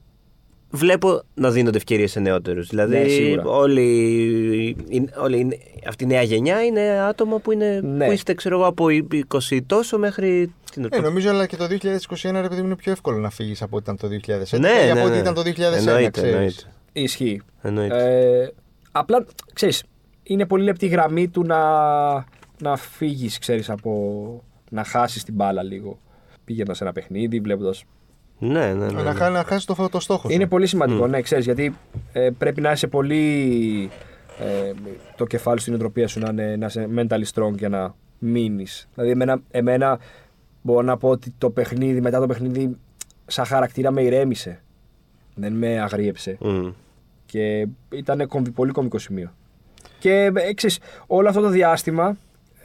[0.74, 2.68] βλέπω να δίνονται ευκαιρίες σε νεότερους.
[2.68, 3.42] Δηλαδή, Ναι, σίγουρα.
[3.44, 3.82] όλοι,
[4.88, 8.06] η- όλη η- αυτή η νέα γενιά είναι άτομα που, είναι, Ναι.
[8.06, 10.52] που είστε, ξέρω εγώ, από 20 τόσο μέχρι.
[10.72, 13.62] την- Ναι, νομίζω αλλά και το 2021 ρε παιδί μου είναι πιο εύκολο να φύγεις
[13.62, 15.18] από ό,τι ήταν το 2011 Ναι, ή ναι, από ό,τι ναι.
[15.18, 15.88] ήταν το 2001.
[15.88, 16.32] Εννοείται, ξέρεις.
[16.34, 16.62] εννοείται.
[16.92, 17.40] Ισχύει.
[17.62, 17.96] Εννοείται.
[18.42, 18.50] Ε,
[18.92, 19.82] απλά, ξέρεις,
[20.22, 21.58] είναι πολύ λεπτή η γραμμή του να,
[22.62, 24.42] να φύγεις, ξέρεις, από...
[24.70, 25.98] να χάσεις την μπάλα λίγο.
[26.44, 27.84] Πήγαινα σε ένα παιχνίδι, βλέποντας...
[28.38, 28.92] ναι, ναι, ναι.
[28.92, 29.12] Να, ναι.
[29.12, 30.34] χά- να χάσει το, το στόχο σου.
[30.34, 31.76] Είναι πολύ σημαντικό, ναι, ξέρεις, γιατί
[32.12, 33.90] ε, πρέπει να είσαι πολύ...
[34.40, 34.72] Ε,
[35.16, 38.88] το κεφάλι σου, η νοοτροπία σου να, είναι, να είσαι mentally strong για να μείνεις.
[38.94, 39.98] Δηλαδή, εμένα, εμένα
[40.62, 42.76] μπορώ να πω ότι το παιχνίδι, μετά το παιχνίδι,
[43.26, 44.62] σαν χαρακτήρα με ηρέμησε.
[45.34, 46.36] Δεν με αγρίεψε.
[46.40, 46.68] Μμ.
[47.26, 49.32] Και ήταν κομβι, πολύ κομβικό σημείο.
[49.98, 52.16] Και ε, ξέρεις, όλο αυτό το διάστημα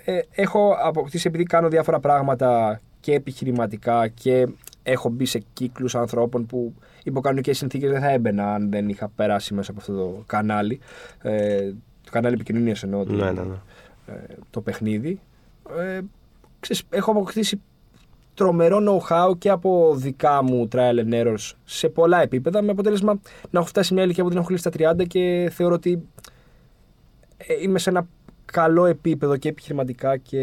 [0.05, 4.47] ε, έχω αποκτήσει επειδή κάνω διάφορα πράγματα και επιχειρηματικά και
[4.91, 6.73] έχω μπει σε κύκλους ανθρώπων που
[7.03, 10.79] υπό κανονικές συνθήκες δεν θα έμπαινα αν δεν είχα περάσει μέσα από αυτό το κανάλι.
[11.21, 11.71] Ε,
[12.03, 13.03] το κανάλι επικοινωνίας εννοώ.
[13.05, 13.55] το- Ναι, ναι, ναι.
[14.07, 14.13] ε,
[14.49, 15.19] το παιχνίδι.
[15.79, 15.99] Ε,
[16.59, 17.61] ξέρεις, έχω αποκτήσει
[18.33, 18.77] τρομερό
[19.09, 23.19] know-how και από δικά μου trial and errors σε πολλά επίπεδα με αποτέλεσμα
[23.49, 26.07] να έχω φτάσει σε μια ηλικία που δεν έχω κλείσει τα 30 και θεωρώ ότι
[27.37, 28.07] ε, είμαι σε ένα
[28.45, 30.37] καλό επίπεδο και επιχειρηματικά και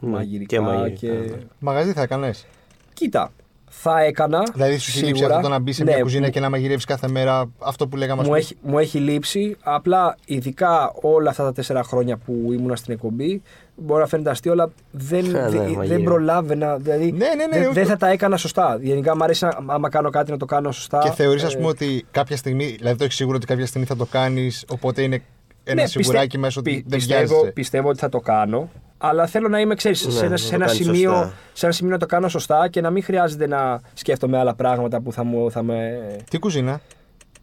[0.00, 0.56] Ναι, μαγειρικά.
[0.56, 1.36] και μαγειρικά, και- ναι.
[1.58, 2.46] Μαγαζί θα έκανες.
[2.94, 3.32] Κοίτα,
[3.74, 4.42] θα έκανα.
[4.52, 5.36] Δηλαδή σου έχει λείψει σίγουρα.
[5.36, 7.88] αυτό το να μπεις σε Ναι, μια κουζίνα μου- και να μαγειρεύεις κάθε μέρα αυτό
[7.88, 8.20] που λέγαμε.
[8.20, 8.38] ας μου πούμε.
[8.38, 9.56] έχει, μου έχει λείψει.
[9.62, 13.42] Απλά ειδικά όλα αυτά τα τέσσερα χρόνια που ήμουνα στην εκπομπή,
[13.76, 15.86] μπορεί να φαίνεται αστείο, αλλά δεν, Ναι, ναι, δεν, μαγείρευε.
[15.86, 16.76] δεν προλάβαινα.
[16.76, 17.72] Δηλαδή, Ναι, ναι, ναι, δεν, όχι.
[17.72, 18.78] δεν θα τα έκανα σωστά.
[18.82, 20.98] Γενικά μου αρέσει να, άμα κάνω κάτι να το κάνω σωστά.
[20.98, 23.86] Και θεωρείς, ας Ε, πούμε, ότι κάποια στιγμή, δηλαδή το έχεις σίγουρο ότι κάποια στιγμή
[23.86, 25.22] θα το κάνεις, οπότε είναι
[25.64, 27.50] ένα ναι, σιγουράκι πιστε- μέσα ότι πι- δεν πιστεύω, βιάζεσαι.
[27.52, 28.70] πιστεύω ότι θα το κάνω.
[28.98, 31.32] Αλλά θέλω να είμαι, ξέρεις, Ναι, σε, ένα, να σε, το ένα κάνεις σημείο, σωστά.
[31.52, 35.00] σε ένα σημείο να το κάνω σωστά και να μην χρειάζεται να σκέφτομαι άλλα πράγματα
[35.00, 36.00] που θα, μου, θα με.
[36.30, 36.80] Τι κουζίνα;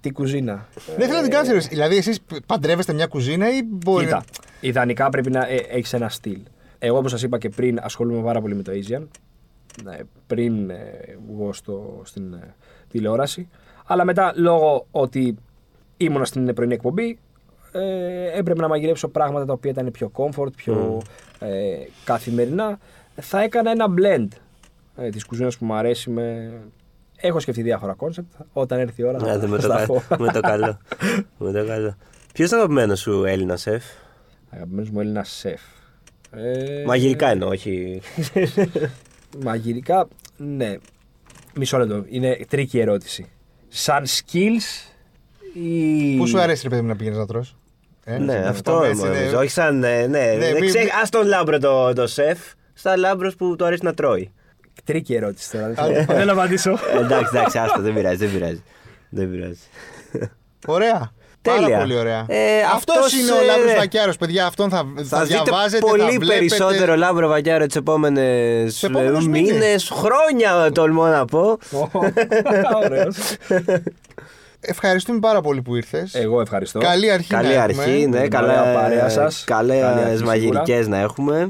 [0.02, 0.68] Την κουζίνα.
[0.98, 1.58] Δεν θέλω να την κάνει.
[1.60, 4.06] Δηλαδή, εσείς παντρεύεστε μια κουζίνα ή μπορεί.
[4.06, 4.24] Κοίτα,
[4.60, 6.40] ιδανικά πρέπει να ε, έχεις ένα στυλ.
[6.80, 9.04] Εγώ, όπως σας είπα και πριν, ασχολούμαι πάρα πολύ με το Asian.
[9.84, 9.98] Ναι,
[10.28, 10.78] πριν ε,
[11.32, 12.54] βγω στο, στην ε,
[12.92, 13.50] τηλεόραση.
[13.86, 15.36] Αλλά μετά, λόγω ότι
[15.98, 17.20] ήμουνα στην πρωινή εκπομπή,
[17.72, 21.02] ε, έπρεπε να μαγειρέψω πράγματα τα οποία ήταν πιο comfort, πιο
[21.40, 21.50] ε,
[22.04, 22.80] καθημερινά.
[23.16, 24.28] Θα έκανα ένα blend
[24.98, 26.10] ε, της κουζίνας που μου αρέσει.
[26.10, 26.52] Με...
[27.22, 28.32] Έχω σκεφτεί διάφορα κόνσεπτ.
[28.54, 30.04] Όταν έρθει η ώρα Ναι, θα με, θα το τα πω.
[30.10, 30.78] κα- με το καλό.
[31.38, 31.96] με το καλό.
[32.34, 33.84] Ποιος είναι ο αγαπημένος σου Έλληνας σεφ;
[34.50, 35.62] Αγαπημένος μου Έλληνας σεφ.
[36.32, 38.02] Ε, Μαγειρικά εννοώ, όχι.
[39.44, 40.08] Μαγειρικά,
[40.38, 40.76] ναι.
[41.56, 42.04] Μισό λεπτό.
[42.10, 43.30] Είναι tricky ερώτηση.
[43.68, 44.94] Σαν skills
[45.54, 46.18] Ή...
[46.18, 47.56] Πού σου αρέσει, ρε παιδί μου, να πηγαίνεις να τρως;
[48.10, 49.30] Ε, Ναι, έτσι, αυτό πάμε, έτσι, νομίζω.
[49.32, 49.38] ναι.
[49.38, 49.84] Όχι σαν.
[49.84, 52.38] ε, Ναι, Ναι, δεν μη- ξέ- μη- Ας τον Λάμπρο το, το σεφ,
[52.74, 54.32] στα Λάμπρος που του αρέσει να τρώει.
[54.84, 55.66] Tricky ερώτηση τώρα.
[55.66, 56.70] Α, Δεν θέλω να απαντήσω.
[56.72, 58.64] Ε, εντάξει, εντάξει, άστο, δεν πειράζει, δεν πειράζει.
[59.10, 59.60] Δεν πειράζει.
[60.68, 61.12] Ωραία.
[61.42, 61.62] Τέλεια.
[61.68, 62.26] Πάρα πολύ ωραία.
[62.28, 63.78] Ε, αυτός, αυτός, είναι ο ε, Λάμπρος ναι.
[63.78, 64.46] Βακιάρος, παιδιά.
[64.46, 66.36] Αυτόν θα, θα, Θα δείτε διαβάζετε, πολύ θα βλέπετε.
[66.38, 69.90] περισσότερο Λάμπρο Βακιάρο τις επόμενες Σε επόμενους μήνες, μήνες.
[69.94, 71.58] χρόνια τολμώ να πω.
[72.84, 73.18] Ωραίος.
[74.62, 76.14] Ευχαριστούμε πάρα πολύ που ήρθες.
[76.16, 76.80] Εγώ ευχαριστώ.
[76.80, 78.06] Καλή αρχή Καλή να αρχή, έχουμε.
[78.06, 78.62] ναι, Την καλά.
[78.62, 79.44] ωραία παρέα σας.
[79.48, 81.50] Καλή Καλέ αρχή μαγειρικές να έχουμε.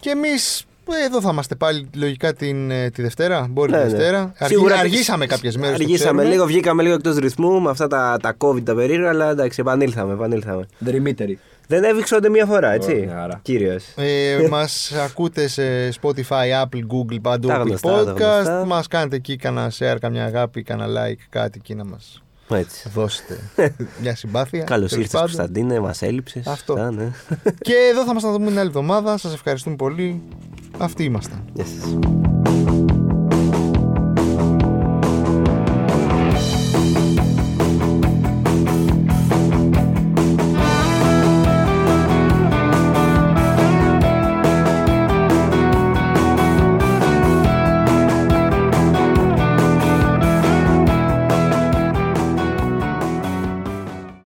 [0.00, 0.64] Και εμείς
[1.02, 3.46] ε, εδώ θα είμαστε πάλι λογικά την, ε, τη Δευτέρα.
[3.50, 3.88] Μπορεί Ναι, τη ναι.
[3.88, 4.18] Δευτέρα.
[4.38, 5.76] Αργή- Σίγουρα- αργήσαμε κάποιες μέρες.
[5.76, 6.34] το Αργήσαμε ξέρουμε.
[6.34, 10.12] λίγο, βγήκαμε λίγο εκτός ρυθμού με αυτά τα, τα COVID τα περίεργα, αλλά εντάξει, επανήλθαμε.
[10.12, 10.66] επανήλθαμε.
[10.78, 11.38] Δρυμύτερη.
[11.66, 12.90] Δεν έβηξε ούτε μία φορά, έτσι.
[12.90, 13.38] Ωραία, άρα.
[13.42, 13.84] Κύριος.
[13.96, 15.62] Ε, μας ακούτε σε
[16.02, 18.16] Spotify, Apple, Google, παντού Τα Apple γνωστά, τα Podcast.
[18.34, 18.64] γνωστά.
[18.66, 22.88] Μας κάνετε εκεί κανένα share, καμιά αγάπη, κανένα like, κάτι εκεί να μας Έτσι.
[22.88, 23.38] δώσετε
[24.02, 24.64] μια συμπάθεια.
[24.64, 25.36] Καλώς τέλος ήρθες, πάντων.
[25.36, 26.46] Κωνσταντίνε, μας έλειψες.
[26.46, 26.90] Αυτό.
[26.90, 27.10] ναι.
[27.60, 29.16] Και εδώ θα μας τα δούμε την άλλη εβδομάδα.
[29.16, 30.22] Σας ευχαριστούμε πολύ.
[30.78, 31.44] Αυτοί ήμασταν.
[31.52, 31.98] Γεια σας.